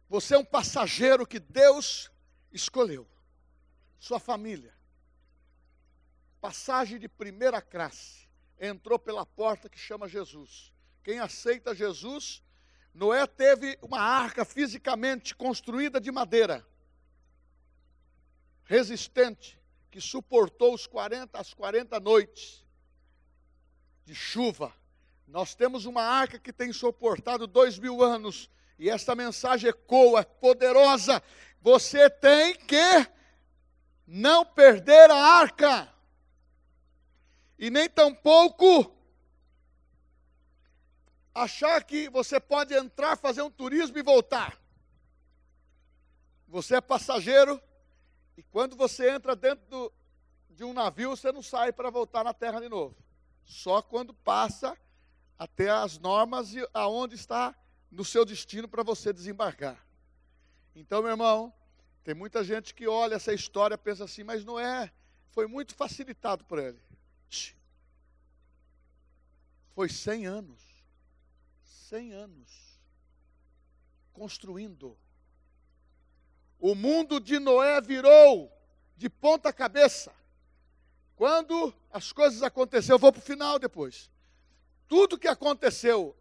[0.09, 2.11] Você é um passageiro que Deus
[2.51, 3.07] escolheu.
[3.99, 4.75] Sua família.
[6.41, 8.29] Passagem de primeira classe.
[8.59, 10.73] Entrou pela porta que chama Jesus.
[11.05, 12.43] Quem aceita Jesus,
[12.92, 16.66] Noé teve uma arca fisicamente construída de madeira,
[18.64, 22.64] resistente, que suportou os 40, as 40 noites
[24.05, 24.72] de chuva.
[25.26, 31.22] Nós temos uma arca que tem suportado dois mil anos e esta mensagem ecoa, poderosa.
[31.61, 33.07] Você tem que
[34.07, 35.92] não perder a arca,
[37.61, 38.96] e nem tampouco
[41.35, 44.61] achar que você pode entrar, fazer um turismo e voltar.
[46.49, 47.61] Você é passageiro,
[48.37, 49.93] e quando você entra dentro do,
[50.51, 52.97] de um navio, você não sai para voltar na terra de novo.
[53.45, 54.77] Só quando passa
[55.38, 57.55] até as normas e aonde está
[57.90, 59.85] no seu destino para você desembarcar.
[60.75, 61.53] Então, meu irmão,
[62.05, 64.93] tem muita gente que olha essa história e pensa assim, mas não é,
[65.31, 66.81] foi muito facilitado por ele.
[69.75, 70.70] Foi 100 anos.
[71.90, 72.79] 100 anos.
[74.12, 74.96] Construindo.
[76.61, 78.53] O mundo de Noé virou
[78.96, 80.12] de ponta cabeça.
[81.16, 84.09] Quando as coisas aconteceram, eu vou para o final depois.
[84.87, 86.16] Tudo que aconteceu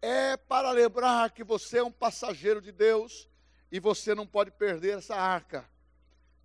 [0.00, 3.28] é para lembrar que você é um passageiro de Deus
[3.70, 5.68] e você não pode perder essa arca,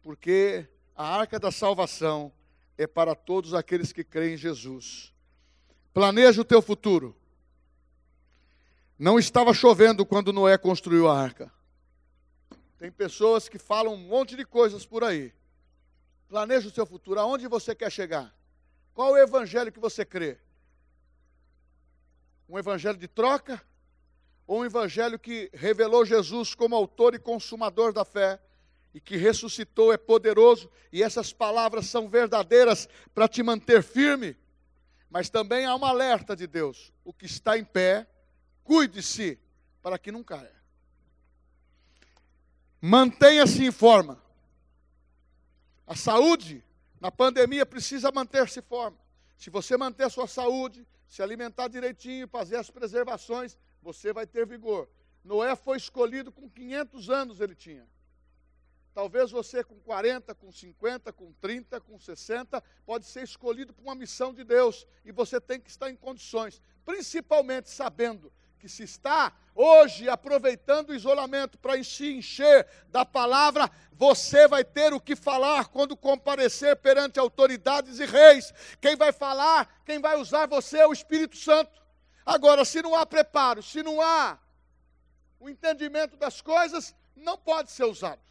[0.03, 2.31] porque a arca da salvação
[2.77, 5.13] é para todos aqueles que creem em Jesus.
[5.93, 7.15] Planeja o teu futuro.
[8.97, 11.51] Não estava chovendo quando Noé construiu a arca.
[12.77, 15.33] Tem pessoas que falam um monte de coisas por aí.
[16.29, 17.19] Planeja o seu futuro.
[17.19, 18.33] Aonde você quer chegar?
[18.93, 20.37] Qual o evangelho que você crê?
[22.47, 23.61] Um evangelho de troca?
[24.47, 28.39] Ou um evangelho que revelou Jesus como autor e consumador da fé
[28.93, 34.37] e que ressuscitou, é poderoso e essas palavras são verdadeiras para te manter firme?
[35.09, 38.07] Mas também há um alerta de Deus: o que está em pé,
[38.65, 39.39] cuide-se
[39.81, 40.51] para que não caia.
[42.81, 44.21] Mantenha-se em forma.
[45.87, 46.63] A saúde
[46.99, 48.97] na pandemia precisa manter-se em forma.
[49.37, 54.45] Se você manter a sua saúde, se alimentar direitinho, fazer as preservações, você vai ter
[54.45, 54.89] vigor.
[55.23, 57.87] Noé foi escolhido com 500 anos ele tinha.
[58.93, 63.93] Talvez você com 40, com 50, com 30, com 60, pode ser escolhido para uma
[63.93, 68.31] missão de Deus e você tem que estar em condições, principalmente sabendo
[68.65, 74.91] que se está hoje aproveitando o isolamento para se encher da palavra, você vai ter
[74.91, 78.51] o que falar quando comparecer perante autoridades e reis.
[78.81, 81.79] Quem vai falar, quem vai usar você é o Espírito Santo.
[82.25, 84.39] Agora, se não há preparo, se não há
[85.39, 88.21] o entendimento das coisas, não pode ser usado.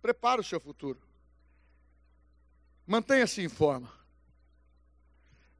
[0.00, 1.00] Prepare o seu futuro.
[2.84, 4.01] Mantenha-se em forma.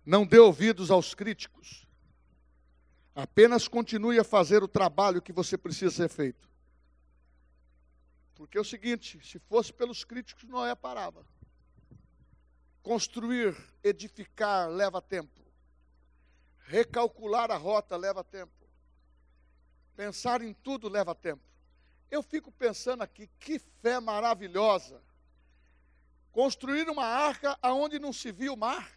[0.04, 1.86] Não dê ouvidos aos críticos.
[3.14, 6.48] Apenas continue a fazer o trabalho que você precisa ser feito.
[8.34, 11.24] Porque é o seguinte: se fosse pelos críticos, Noé parava.
[12.82, 15.40] Construir, edificar leva tempo.
[16.58, 18.52] Recalcular a rota leva tempo.
[19.94, 21.42] Pensar em tudo leva tempo.
[22.10, 25.00] Eu fico pensando aqui, que fé maravilhosa
[26.32, 28.90] Construir uma arca aonde não se viu o mar.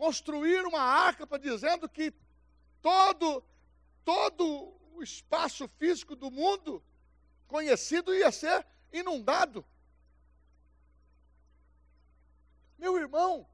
[0.00, 2.10] Construir uma arca dizendo que
[2.80, 3.44] todo
[4.02, 6.82] todo o espaço físico do mundo
[7.46, 9.62] conhecido ia ser inundado.
[12.78, 13.46] Meu irmão,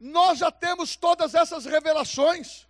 [0.00, 2.66] nós já temos todas essas revelações.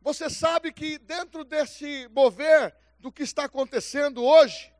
[0.00, 4.72] Você sabe que dentro desse mover do que está acontecendo hoje,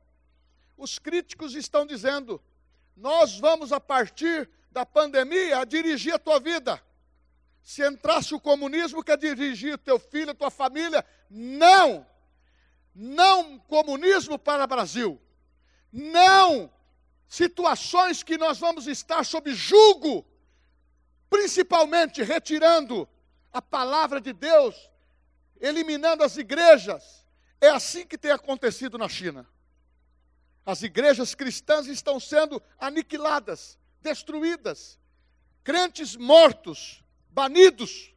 [0.77, 2.41] os críticos estão dizendo:
[2.97, 6.83] nós vamos a partir da pandemia a dirigir a tua vida.
[7.63, 11.05] Se entrasse o comunismo, quer dirigir teu filho, tua família?
[11.31, 12.07] Não!
[12.95, 15.21] Não comunismo para o Brasil.
[15.93, 16.71] Não
[17.33, 20.23] situações que nós vamos estar sob julgo,
[21.31, 23.09] principalmente retirando
[23.51, 24.91] a palavra de Deus,
[25.59, 27.27] eliminando as igrejas.
[27.59, 29.49] É assim que tem acontecido na China.
[30.67, 34.99] As igrejas cristãs estão sendo aniquiladas, destruídas,
[35.65, 38.13] crentes mortos, banidos.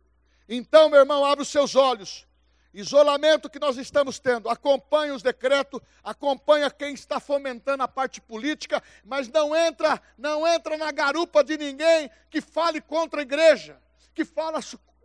[0.50, 2.28] Então, meu irmão, abre os seus olhos.
[2.74, 8.84] Isolamento que nós estamos tendo, acompanha os decretos, acompanha quem está fomentando a parte política,
[9.06, 13.82] mas não entra, não entra na garupa de ninguém que fale contra a igreja,
[14.14, 14.60] que fala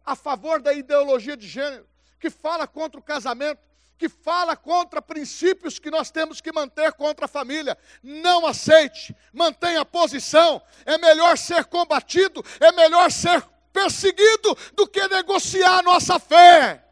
[0.04, 1.86] a favor da ideologia de gênero,
[2.18, 3.69] que fala contra o casamento,
[4.00, 7.76] que fala contra princípios que nós temos que manter contra a família.
[8.02, 10.62] Não aceite, mantenha a posição.
[10.86, 16.82] É melhor ser combatido, é melhor ser perseguido do que negociar a nossa fé.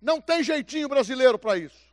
[0.00, 1.84] Não tem jeitinho brasileiro para isso.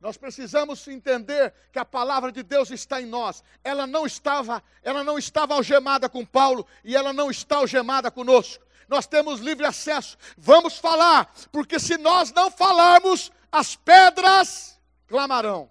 [0.00, 3.44] Nós precisamos entender que a palavra de Deus está em nós.
[3.62, 8.63] Ela não estava, ela não estava algemada com Paulo e ela não está algemada conosco.
[8.88, 10.16] Nós temos livre acesso.
[10.36, 15.70] Vamos falar, porque se nós não falarmos, as pedras clamarão.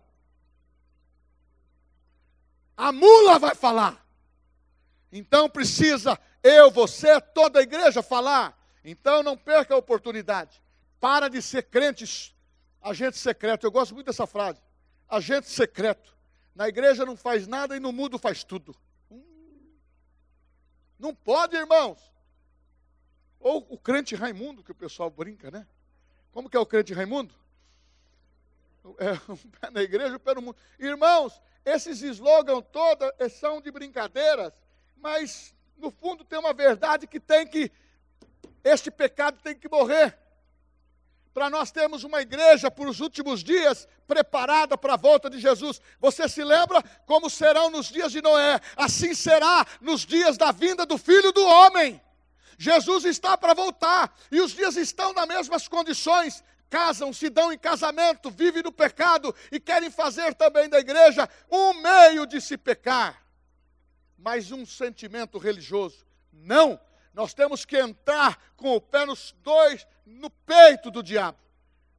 [2.76, 4.04] A mula vai falar.
[5.12, 8.58] Então precisa eu, você, toda a igreja falar.
[8.84, 10.62] Então não perca a oportunidade.
[11.00, 12.36] Para de ser crentes,
[12.82, 13.66] agente secreto.
[13.66, 14.62] Eu gosto muito dessa frase.
[15.08, 16.14] Agente secreto.
[16.56, 18.76] Na igreja não faz nada e no mundo faz tudo.
[19.10, 19.24] Hum.
[21.00, 22.13] Não pode, irmãos.
[23.44, 25.68] Ou o crente Raimundo, que o pessoal brinca, né?
[26.32, 27.36] Como que é o crente Raimundo?
[28.98, 30.58] É, um pé na igreja, um pé no mundo.
[30.80, 34.54] Irmãos, esses slogans todos são de brincadeiras,
[34.96, 37.70] mas no fundo tem uma verdade que tem que
[38.64, 40.18] este pecado tem que morrer.
[41.34, 45.82] Para nós termos uma igreja por os últimos dias preparada para a volta de Jesus.
[46.00, 48.62] Você se lembra como serão nos dias de Noé?
[48.78, 52.02] Assim será nos dias da vinda do Filho do Homem.
[52.58, 56.44] Jesus está para voltar e os dias estão nas mesmas condições.
[56.70, 61.74] Casam, se dão em casamento, vivem no pecado e querem fazer também da igreja um
[61.74, 63.24] meio de se pecar.
[64.18, 66.06] Mas um sentimento religioso.
[66.32, 66.80] Não,
[67.14, 71.38] nós temos que entrar com o pé nos dois, no peito do diabo.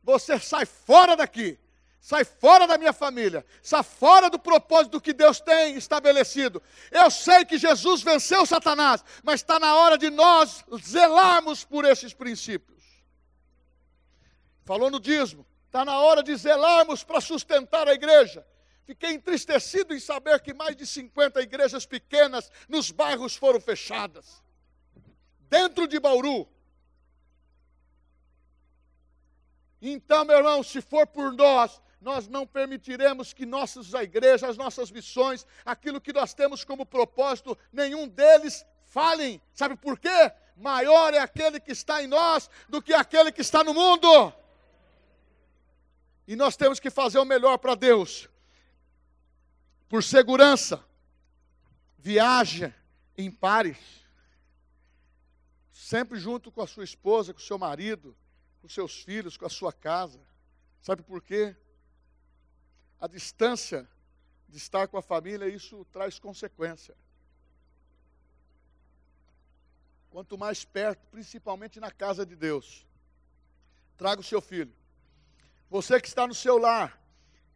[0.02, 1.58] Você sai fora daqui,
[2.04, 6.62] sai fora da minha família, sai fora do propósito que Deus tem estabelecido.
[6.90, 12.12] Eu sei que Jesus venceu Satanás, mas está na hora de nós zelarmos por esses
[12.12, 12.84] princípios.
[14.66, 18.46] Falou no dízimo, está na hora de zelarmos para sustentar a igreja.
[18.84, 24.42] Fiquei entristecido em saber que mais de 50 igrejas pequenas nos bairros foram fechadas
[25.48, 26.46] dentro de Bauru.
[29.80, 35.46] Então, meu irmão, se for por nós, nós não permitiremos que nossas igrejas, nossas missões,
[35.64, 39.40] aquilo que nós temos como propósito, nenhum deles falem.
[39.52, 40.32] Sabe por quê?
[40.56, 44.32] Maior é aquele que está em nós do que aquele que está no mundo.
[46.28, 48.28] E nós temos que fazer o melhor para Deus.
[49.88, 50.84] Por segurança,
[51.98, 52.72] viaje
[53.16, 54.04] em pares
[55.84, 58.16] sempre junto com a sua esposa, com o seu marido,
[58.62, 60.18] com seus filhos, com a sua casa.
[60.80, 61.54] Sabe por quê?
[63.04, 63.86] A distância
[64.48, 66.96] de estar com a família, isso traz consequência.
[70.08, 72.86] Quanto mais perto, principalmente na casa de Deus,
[73.98, 74.72] traga o seu filho.
[75.68, 76.98] Você que está no seu lar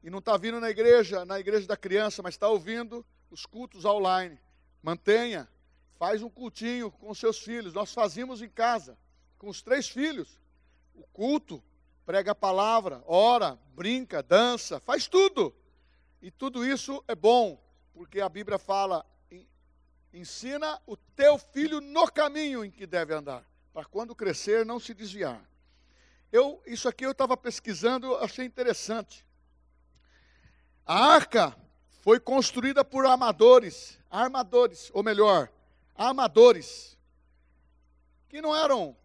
[0.03, 3.87] e não está vindo na igreja, na igreja da criança, mas está ouvindo os cultos
[3.87, 4.39] online,
[4.83, 5.49] mantenha
[5.99, 7.73] faz um cultinho com seus filhos.
[7.73, 8.99] Nós fazíamos em casa,
[9.39, 10.39] com os três filhos.
[10.95, 11.65] O culto,
[12.09, 15.55] prega a palavra, ora, brinca, dança, faz tudo.
[16.23, 19.05] E tudo isso é bom, porque a Bíblia fala:
[20.11, 23.45] ensina o teu filho no caminho em que deve andar,
[23.75, 25.39] para quando crescer não se desviar.
[26.33, 29.23] Eu, isso aqui eu estava pesquisando, achei interessante.
[30.87, 31.55] A arca
[32.01, 35.53] foi construída por amadores, armadores, ou melhor,
[35.95, 36.97] amadores,
[38.31, 38.97] que não eram,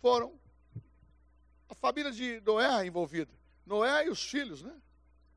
[0.00, 0.37] foram
[1.80, 3.32] família de Noé envolvida.
[3.64, 4.74] Noé e os filhos, né?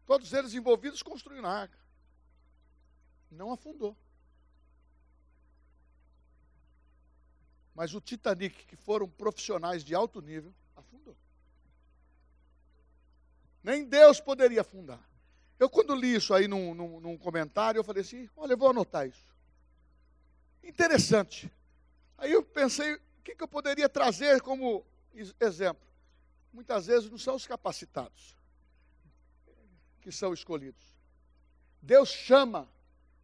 [0.05, 1.77] Todos eles envolvidos construindo a arca.
[3.29, 3.95] Não afundou.
[7.73, 11.15] Mas o Titanic, que foram profissionais de alto nível, afundou.
[13.63, 14.99] Nem Deus poderia afundar.
[15.57, 18.69] Eu, quando li isso aí num, num, num comentário, eu falei assim: olha, eu vou
[18.69, 19.25] anotar isso.
[20.63, 21.51] Interessante.
[22.17, 24.85] Aí eu pensei: o que, que eu poderia trazer como
[25.39, 25.90] exemplo?
[26.53, 28.35] Muitas vezes não são os capacitados
[30.01, 30.83] que são escolhidos.
[31.81, 32.67] Deus chama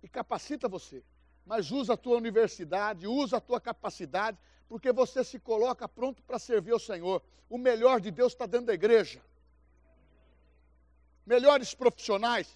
[0.02, 1.04] e capacita você,
[1.46, 6.40] mas usa a tua universidade, usa a tua capacidade, porque você se coloca pronto para
[6.40, 7.22] servir ao Senhor.
[7.50, 9.22] O melhor de Deus está dentro da igreja
[11.28, 12.48] melhores profissionais.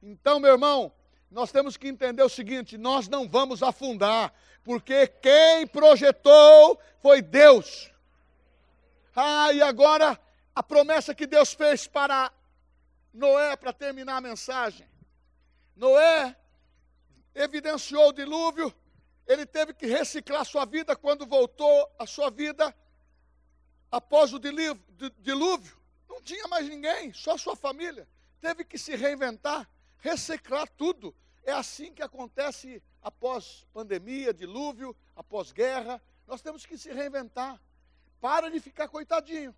[0.00, 0.92] Então, meu irmão,
[1.30, 7.89] nós temos que entender o seguinte: nós não vamos afundar, porque quem projetou foi Deus.
[9.14, 10.18] Ah, e agora
[10.54, 12.32] a promessa que Deus fez para
[13.12, 14.88] Noé, para terminar a mensagem.
[15.76, 16.36] Noé
[17.34, 18.74] evidenciou o dilúvio,
[19.26, 22.74] ele teve que reciclar sua vida quando voltou a sua vida
[23.90, 25.80] após o dilúvio.
[26.08, 28.06] Não tinha mais ninguém, só sua família
[28.40, 31.14] teve que se reinventar, reciclar tudo.
[31.44, 36.02] É assim que acontece após pandemia, dilúvio, após guerra.
[36.26, 37.60] Nós temos que se reinventar.
[38.20, 39.54] Para de ficar coitadinho.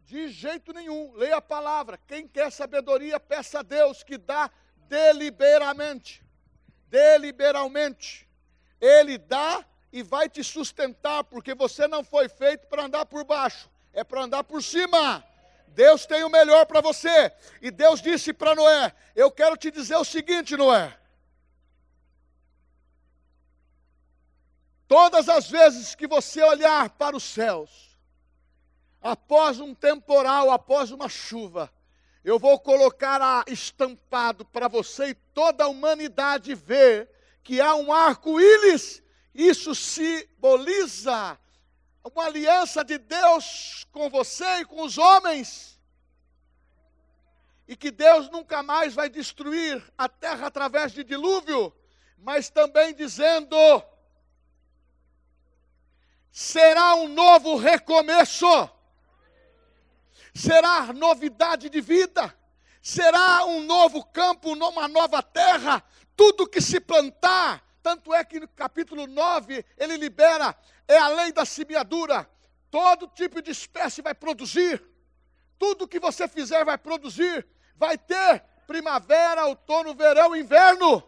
[0.00, 1.12] De jeito nenhum.
[1.14, 1.98] Leia a palavra.
[2.06, 4.50] Quem quer sabedoria, peça a Deus que dá
[4.88, 6.22] deliberamente.
[6.88, 8.28] Deliberalmente.
[8.80, 13.70] Ele dá e vai te sustentar, porque você não foi feito para andar por baixo,
[13.92, 15.24] é para andar por cima.
[15.68, 17.32] Deus tem o melhor para você.
[17.62, 20.92] E Deus disse para Noé: Eu quero te dizer o seguinte, Noé.
[24.96, 27.98] Todas as vezes que você olhar para os céus,
[29.02, 31.68] após um temporal, após uma chuva,
[32.22, 37.10] eu vou colocar estampado para você e toda a humanidade ver
[37.42, 39.02] que há um arco-íris.
[39.34, 41.36] Isso simboliza
[42.04, 45.76] uma aliança de Deus com você e com os homens.
[47.66, 51.74] E que Deus nunca mais vai destruir a terra através de dilúvio,
[52.16, 53.56] mas também dizendo:
[56.34, 58.68] será um novo recomeço,
[60.34, 62.36] será novidade de vida,
[62.82, 65.80] será um novo campo, uma nova terra,
[66.16, 70.58] tudo que se plantar, tanto é que no capítulo 9 ele libera
[70.88, 72.28] é a lei da semeadura.
[72.68, 74.82] Todo tipo de espécie vai produzir.
[75.56, 77.46] Tudo que você fizer vai produzir.
[77.76, 81.00] Vai ter primavera, outono, verão, inverno.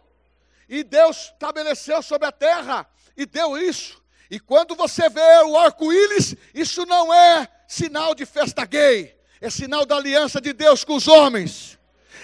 [0.69, 4.01] E Deus estabeleceu sobre a terra e deu isso.
[4.29, 9.85] E quando você vê o arco-íris, isso não é sinal de festa gay, é sinal
[9.85, 11.77] da aliança de Deus com os homens.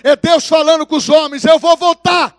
[0.03, 2.37] É Deus falando com os homens: eu vou voltar,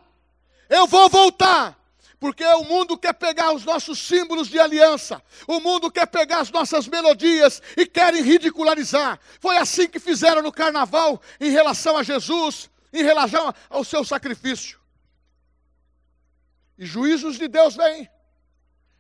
[0.69, 1.79] eu vou voltar.
[2.21, 6.51] Porque o mundo quer pegar os nossos símbolos de aliança, o mundo quer pegar as
[6.51, 9.21] nossas melodias e querem ridicularizar.
[9.41, 14.79] Foi assim que fizeram no carnaval em relação a Jesus, em relação ao seu sacrifício.
[16.79, 18.09] E juízos de Deus vêm,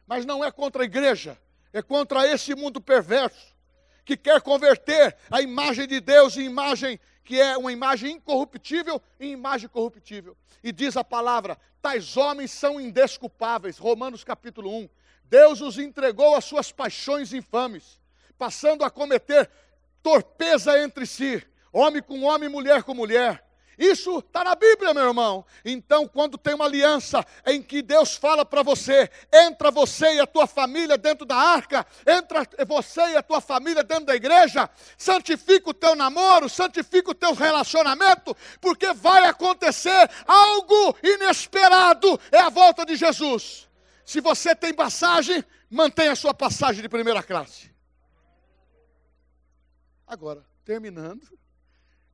[0.06, 1.38] mas não é contra a igreja,
[1.72, 3.54] é contra esse mundo perverso
[4.04, 9.32] que quer converter a imagem de Deus em imagem que é uma imagem incorruptível em
[9.32, 10.36] imagem corruptível.
[10.62, 13.78] E diz a palavra: tais homens são indesculpáveis.
[13.78, 14.88] Romanos capítulo 1.
[15.24, 17.98] Deus os entregou às suas paixões infames,
[18.36, 19.50] passando a cometer
[20.02, 21.42] torpeza entre si,
[21.72, 23.42] homem com homem, mulher com mulher
[23.78, 25.44] isso está na Bíblia, meu irmão.
[25.64, 30.26] Então, quando tem uma aliança em que Deus fala para você, entra você e a
[30.26, 35.70] tua família dentro da arca, entra você e a tua família dentro da igreja, santifica
[35.70, 42.20] o teu namoro, santifica o teu relacionamento, porque vai acontecer algo inesperado.
[42.30, 43.68] É a volta de Jesus.
[44.04, 47.72] Se você tem passagem, mantenha a sua passagem de primeira classe.
[50.06, 51.26] Agora, terminando,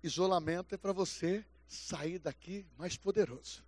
[0.02, 3.62] isolamento é para você sair daqui mais poderoso.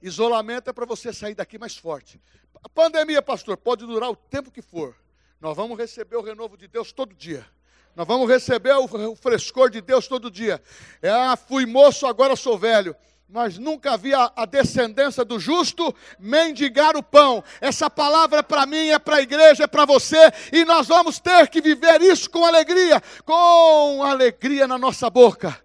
[0.00, 2.18] Isolamento é para você sair daqui mais forte.
[2.64, 4.96] A pandemia, pastor, pode durar o tempo que for.
[5.38, 7.46] Nós vamos receber o renovo de Deus todo dia.
[7.94, 10.62] Nós vamos receber o frescor de Deus todo dia.
[11.02, 12.96] É, ah, fui moço, agora sou velho.
[13.28, 17.44] mas nunca vi a, a descendência do justo mendigar o pão.
[17.60, 21.18] Essa palavra é para mim, é para a igreja, é para você, e nós vamos
[21.18, 25.62] ter que viver isso com alegria, com alegria na nossa boca.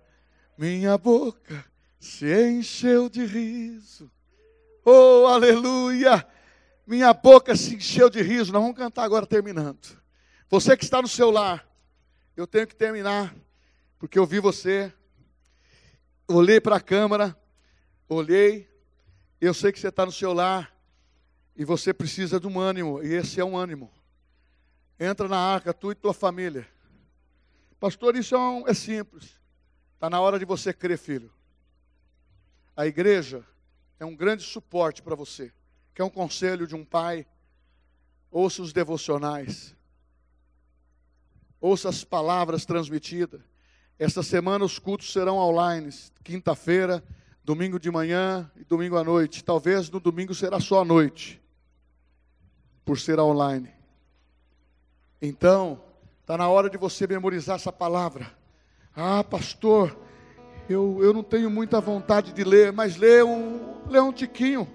[0.57, 1.63] Minha boca
[1.99, 4.11] se encheu de riso.
[4.83, 6.25] Oh, aleluia!
[6.85, 8.51] Minha boca se encheu de riso.
[8.51, 10.01] Nós vamos cantar agora terminando.
[10.49, 11.67] Você que está no seu lar,
[12.35, 13.35] eu tenho que terminar,
[13.99, 14.93] porque eu vi você,
[16.27, 17.37] olhei para a câmera,
[18.07, 18.69] olhei,
[19.39, 20.73] eu sei que você está no seu lar
[21.55, 23.91] e você precisa de um ânimo, e esse é um ânimo.
[24.99, 26.67] Entra na arca, tu e tua família.
[27.79, 29.36] Pastor, isso é, um, é simples.
[29.97, 31.33] Está na hora de você crer, filho.
[32.75, 33.43] A igreja
[33.99, 35.51] é um grande suporte para você.
[35.95, 37.25] Quer um conselho de um pai?
[38.29, 39.75] Ouça os devocionais.
[41.59, 43.41] Ouça as palavras transmitidas.
[43.97, 45.89] Esta semana os cultos serão online.
[46.23, 47.03] Quinta-feira,
[47.43, 49.43] domingo de manhã e domingo à noite.
[49.43, 51.41] Talvez no domingo será só à noite,
[52.85, 53.71] por ser online.
[55.19, 55.83] Então,
[56.21, 58.36] está na hora de você memorizar essa palavra.
[58.99, 59.95] Ah, pastor,
[60.67, 64.67] eu, eu não tenho muita vontade de ler, mas lê um, lê um tiquinho.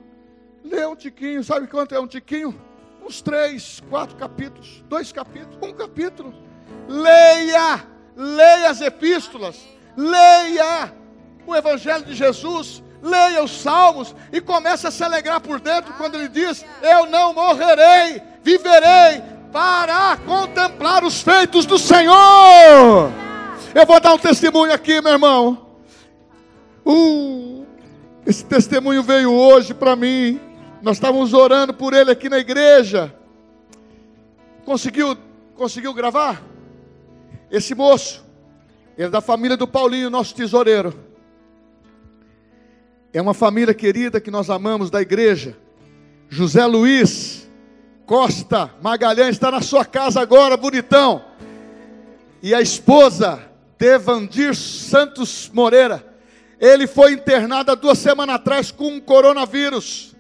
[0.63, 2.55] Lê um tiquinho, sabe quanto é um tiquinho?
[3.05, 6.33] Uns três, quatro capítulos, dois capítulos, um capítulo.
[6.87, 7.85] Leia,
[8.17, 9.61] leia as epístolas,
[9.97, 10.95] leia
[11.45, 16.15] o Evangelho de Jesus, leia os Salmos e comece a se alegrar por dentro quando
[16.15, 19.21] ele diz: Eu não morrerei, viverei
[19.51, 23.22] para contemplar os feitos do Senhor.
[23.75, 25.67] Eu vou dar um testemunho aqui, meu irmão.
[26.85, 27.65] Uh,
[28.27, 30.39] esse testemunho veio hoje para mim.
[30.83, 33.15] Nós estávamos orando por ele aqui na igreja.
[34.67, 35.17] Conseguiu,
[35.55, 36.43] conseguiu gravar?
[37.51, 38.25] Esse moço,
[38.97, 40.95] ele é da família do Paulinho, nosso tesoureiro.
[43.13, 45.57] É uma família querida que nós amamos da igreja.
[46.29, 47.49] José Luiz
[48.05, 51.25] Costa Magalhães está na sua casa agora, bonitão.
[52.43, 53.52] E a esposa,
[53.83, 56.07] Devandir Santos Moreira.
[56.61, 60.15] Ele foi internado há duas semanas atrás com um coronavírus,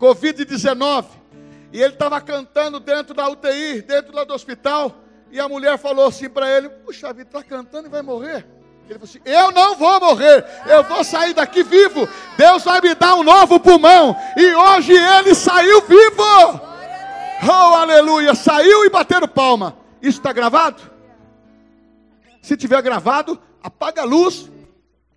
[0.00, 1.04] Covid-19.
[1.70, 5.04] E ele estava cantando dentro da UTI, dentro lá do hospital.
[5.30, 8.46] E a mulher falou assim para ele: Puxa vida, está cantando e vai morrer.
[8.88, 12.08] Ele falou assim: Eu não vou morrer, eu vou sair daqui vivo.
[12.38, 14.16] Deus vai me dar um novo pulmão.
[14.34, 16.24] E hoje ele saiu vivo.
[17.46, 18.34] Oh, aleluia!
[18.34, 19.76] Saiu e bateram palma.
[20.00, 20.93] Isso está gravado?
[22.44, 24.50] Se tiver gravado, apaga a luz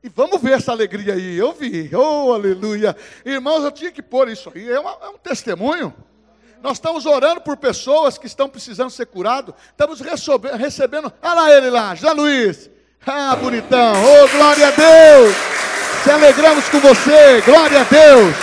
[0.01, 1.38] e vamos ver essa alegria aí.
[1.38, 2.95] Eu vi, oh, aleluia.
[3.25, 4.71] Irmãos, eu tinha que pôr isso aí.
[4.71, 5.93] É, uma, é um testemunho.
[6.63, 9.53] Nós estamos orando por pessoas que estão precisando ser curados.
[9.71, 9.99] Estamos
[10.57, 11.11] recebendo.
[11.21, 12.69] Olha lá ele lá, José Luiz.
[13.05, 13.93] Ah, bonitão.
[14.05, 15.36] Oh, glória a Deus.
[16.05, 17.41] Se alegramos com você.
[17.41, 18.36] Glória a Deus.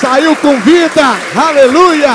[0.00, 1.02] Saiu com vida.
[1.36, 2.08] Aleluia.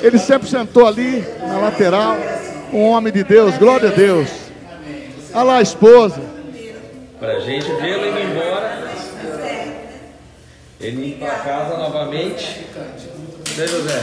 [0.00, 2.39] Ele sempre sentou ali na lateral.
[2.72, 3.56] Um homem de Deus.
[3.58, 4.28] Glória a Deus.
[5.32, 6.20] Olha lá a esposa.
[7.18, 8.90] Para a gente vê-lo indo embora.
[10.80, 12.66] Ele ir para casa novamente.
[13.44, 14.02] Você, José.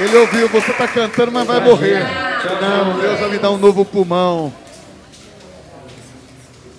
[0.00, 2.04] Ele ouviu, você está cantando, mas vai morrer.
[2.60, 4.52] Não, Deus vai me dar um novo pulmão.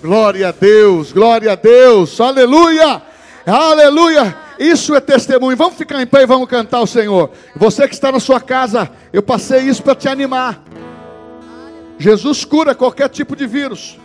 [0.00, 3.02] Glória a Deus, glória a Deus, aleluia,
[3.44, 4.47] aleluia.
[4.58, 5.56] Isso é testemunho.
[5.56, 7.30] Vamos ficar em pé e vamos cantar o Senhor.
[7.54, 10.62] Você que está na sua casa, eu passei isso para te animar.
[11.98, 13.98] Jesus cura qualquer tipo de vírus.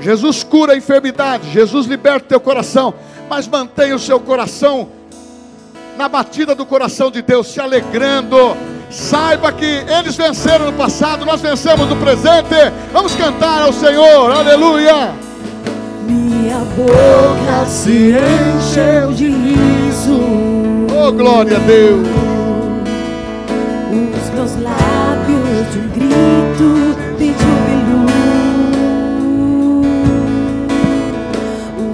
[0.00, 1.50] Jesus cura a enfermidade.
[1.50, 2.94] Jesus liberta o teu coração.
[3.28, 4.88] Mas mantenha o seu coração
[5.96, 8.56] na batida do coração de Deus, se alegrando.
[8.90, 12.54] Saiba que eles venceram no passado, nós vencemos no presente.
[12.92, 15.14] Vamos cantar ao Senhor, aleluia.
[16.44, 20.20] Minha boca se encheu de riso.
[20.94, 22.06] Oh, glória a Deus.
[23.90, 28.04] Os meus lábios de um grito de júbilo.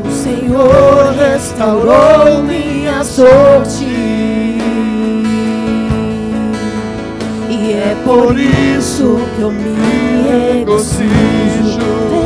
[0.04, 3.84] O Senhor restaurou minha sorte.
[7.48, 9.76] E é por isso que eu me
[10.82, 12.19] fé.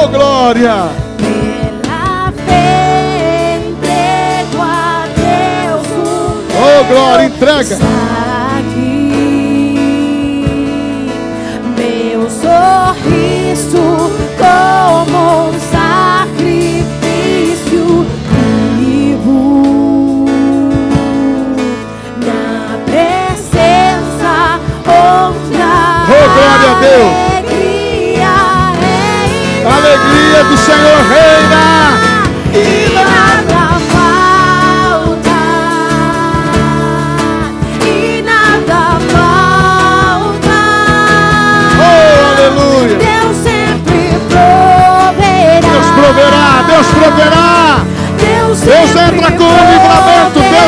[0.00, 0.90] Oh, glória.
[1.16, 7.78] Pela fé entrego a Deus o Oh, glória, entrega.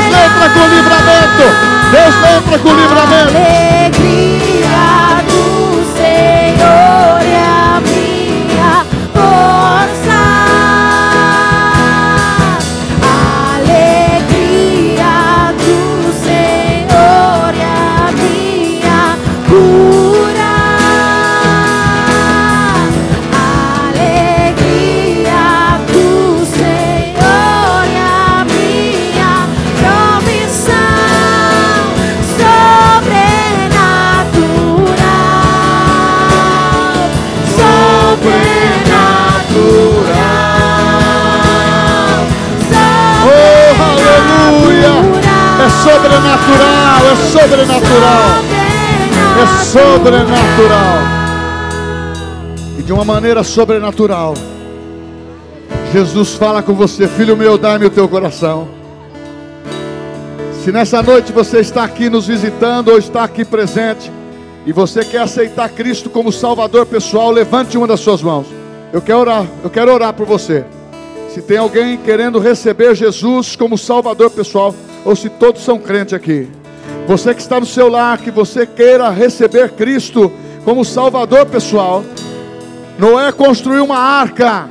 [0.00, 1.44] Deus entra com livramento.
[1.92, 3.69] Deus entra com livramento.
[46.20, 48.20] Sobrenatural, é sobrenatural.
[49.40, 50.98] É sobrenatural.
[52.78, 54.34] E de uma maneira sobrenatural.
[55.92, 58.68] Jesus fala com você, filho meu, dá-me o teu coração.
[60.62, 64.12] Se nessa noite você está aqui nos visitando ou está aqui presente
[64.66, 68.46] e você quer aceitar Cristo como Salvador pessoal, levante uma das suas mãos.
[68.92, 70.64] Eu quero orar, eu quero orar por você.
[71.32, 74.74] Se tem alguém querendo receber Jesus como Salvador pessoal,
[75.04, 76.48] ou se todos são crentes aqui.
[77.06, 80.32] Você que está no seu lar, que você queira receber Cristo
[80.64, 82.04] como Salvador pessoal.
[82.98, 84.68] Noé construiu uma arca.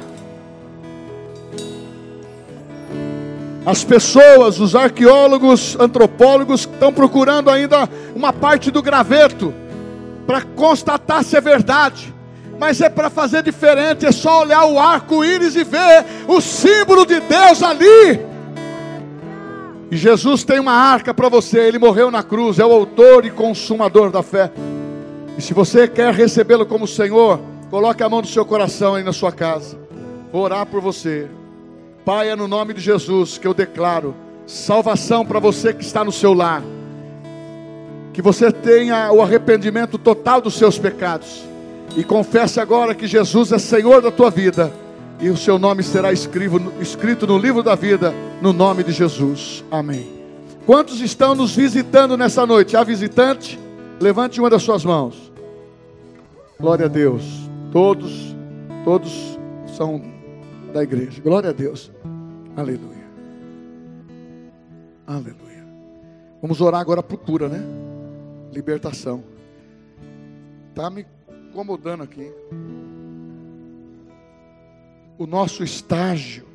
[3.66, 9.54] As pessoas, os arqueólogos, antropólogos estão procurando ainda uma parte do graveto
[10.26, 12.14] para constatar se é verdade.
[12.58, 17.20] Mas é para fazer diferente, é só olhar o arco-íris e ver o símbolo de
[17.20, 18.29] Deus ali.
[19.92, 23.32] E Jesus tem uma arca para você, ele morreu na cruz, é o autor e
[23.32, 24.52] consumador da fé.
[25.38, 27.40] E se você quer recebê-lo como Senhor,
[27.72, 29.78] coloque a mão no seu coração aí na sua casa.
[30.32, 31.28] Vou orar por você.
[32.06, 34.16] Pai, é no nome de Jesus que eu declaro
[34.46, 36.64] salvação para você que está no seu lar.
[38.14, 41.44] Que você tenha o arrependimento total dos seus pecados.
[41.96, 44.72] E confesse agora que Jesus é Senhor da tua vida.
[45.20, 49.66] E o seu nome será escrito, no livro da vida, no nome de Jesus.
[49.70, 50.20] Amém.
[50.66, 52.78] Quantos estão nos visitando nessa noite?
[52.78, 53.60] Há visitante?
[54.00, 55.32] Levante uma das suas mãos.
[56.58, 57.24] Glória a Deus.
[57.72, 58.36] Todos,
[58.86, 59.38] todos
[59.76, 60.02] são
[60.72, 61.22] da igreja.
[61.22, 61.92] Glória a Deus.
[62.56, 63.08] Aleluia.
[65.06, 65.68] Aleluia.
[66.42, 67.62] Vamos orar agora por cura, né?
[68.54, 69.24] Libertação.
[70.74, 71.06] Tá me
[71.50, 72.32] incomodando aqui.
[75.20, 76.48] O nosso estágio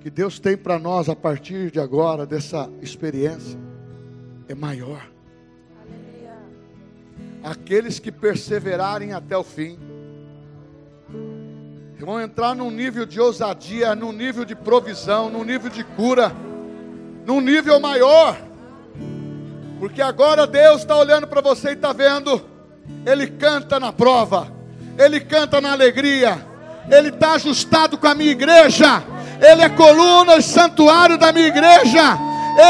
[0.00, 3.58] que Deus tem para nós a partir de agora dessa experiência
[4.46, 5.08] é maior.
[7.42, 9.78] Aqueles que perseverarem até o fim
[11.98, 16.30] vão entrar num nível de ousadia, num nível de provisão, num nível de cura,
[17.24, 18.38] num nível maior.
[19.80, 22.44] Porque agora Deus está olhando para você e está vendo,
[23.06, 24.54] Ele canta na prova,
[24.98, 26.38] Ele canta na alegria,
[26.90, 29.02] Ele está ajustado com a minha igreja,
[29.40, 32.18] Ele é coluna e santuário da minha igreja,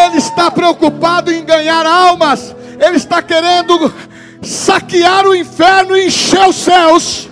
[0.06, 3.92] Ele está preocupado em ganhar almas, Ele está querendo
[4.42, 7.28] saquear o inferno e encher os céus.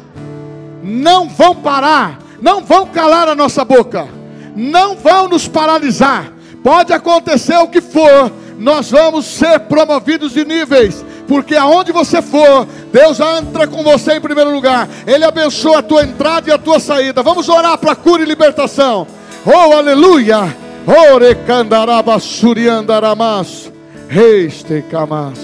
[0.82, 4.06] Não vão parar, não vão calar a nossa boca,
[4.54, 6.32] não vão nos paralisar.
[6.62, 12.66] Pode acontecer o que for, nós vamos ser promovidos de níveis, porque aonde você for,
[12.94, 16.78] Deus entra com você em primeiro lugar, Ele abençoa a tua entrada e a tua
[16.78, 17.24] saída.
[17.24, 19.04] Vamos orar para cura e libertação.
[19.44, 20.56] Oh, aleluia!
[20.86, 23.72] Ore candaraba suriandaramas,
[24.08, 25.40] reiste camas.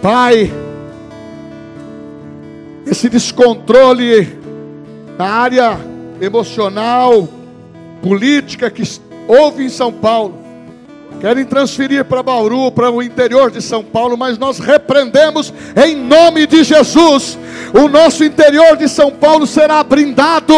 [0.00, 0.52] Pai,
[2.86, 4.38] esse descontrole
[5.18, 5.80] na área
[6.20, 7.28] emocional,
[8.00, 8.84] política que
[9.26, 10.39] houve em São Paulo,
[11.20, 16.46] querem transferir para Bauru, para o interior de São Paulo, mas nós repreendemos em nome
[16.46, 17.38] de Jesus.
[17.74, 20.54] O nosso interior de São Paulo será brindado.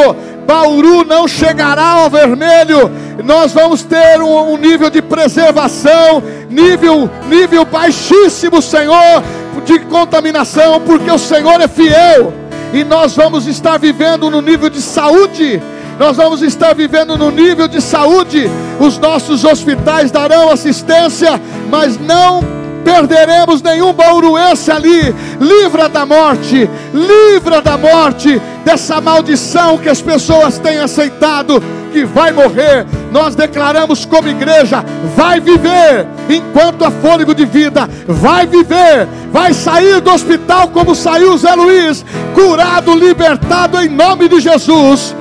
[0.47, 2.91] Bauru não chegará ao vermelho.
[3.25, 9.23] Nós vamos ter um, um nível de preservação, nível, nível baixíssimo, Senhor,
[9.65, 12.33] de contaminação, porque o Senhor é fiel.
[12.73, 15.61] E nós vamos estar vivendo no nível de saúde
[15.99, 18.51] nós vamos estar vivendo no nível de saúde.
[18.81, 21.41] Os nossos hospitais darão assistência,
[21.71, 22.43] mas não
[22.85, 25.15] perderemos nenhum bauruense ali.
[25.41, 31.63] Livra da morte, livra da morte, dessa maldição que as pessoas têm aceitado.
[31.93, 34.83] que vai morrer, nós declaramos como igreja:
[35.15, 41.37] vai viver enquanto há fôlego de vida, vai viver, vai sair do hospital como saiu
[41.37, 42.03] Zé Luiz,
[42.35, 45.15] curado, libertado em nome de Jesus.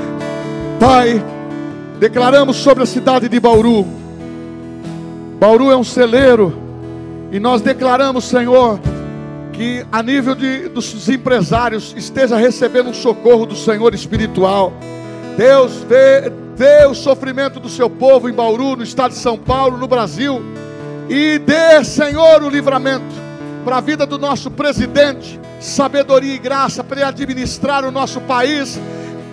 [0.81, 1.23] Pai,
[1.99, 3.85] declaramos sobre a cidade de Bauru.
[5.39, 6.59] Bauru é um celeiro,
[7.31, 8.79] e nós declaramos, Senhor,
[9.53, 14.73] que a nível de, dos empresários esteja recebendo um socorro do Senhor espiritual.
[15.37, 19.77] Deus vê, vê o sofrimento do seu povo em Bauru, no estado de São Paulo,
[19.77, 20.41] no Brasil,
[21.07, 23.05] e dê, Senhor, o livramento
[23.63, 28.79] para a vida do nosso presidente, sabedoria e graça para administrar o nosso país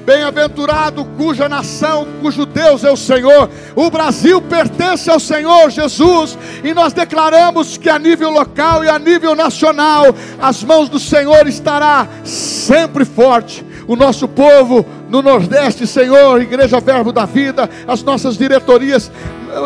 [0.08, 3.50] Bem-aventurado cuja nação, cujo Deus é o Senhor.
[3.76, 6.38] O Brasil pertence ao Senhor Jesus.
[6.64, 10.06] E nós declaramos que a nível local e a nível nacional,
[10.40, 13.62] as mãos do Senhor estará sempre forte.
[13.88, 19.10] O nosso povo no Nordeste, Senhor, Igreja Verbo da Vida, as nossas diretorias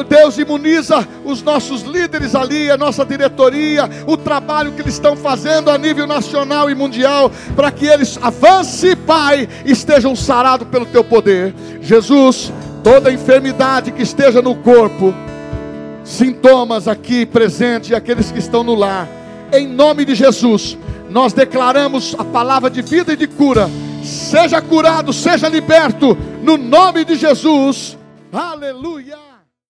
[0.09, 5.71] Deus imuniza os nossos líderes ali, a nossa diretoria, o trabalho que eles estão fazendo
[5.71, 11.55] a nível nacional e mundial, para que eles avance, Pai, estejam sarados pelo teu poder.
[11.81, 12.53] Jesus,
[12.83, 15.13] toda enfermidade que esteja no corpo,
[16.05, 19.09] sintomas aqui presentes e aqueles que estão no lar,
[19.53, 20.79] em nome de Jesus,
[21.11, 23.69] nós declaramos a palavra de vida e de cura.
[24.33, 27.99] Seja curado, seja liberto, no nome de Jesus.
[28.33, 29.32] Aleluia.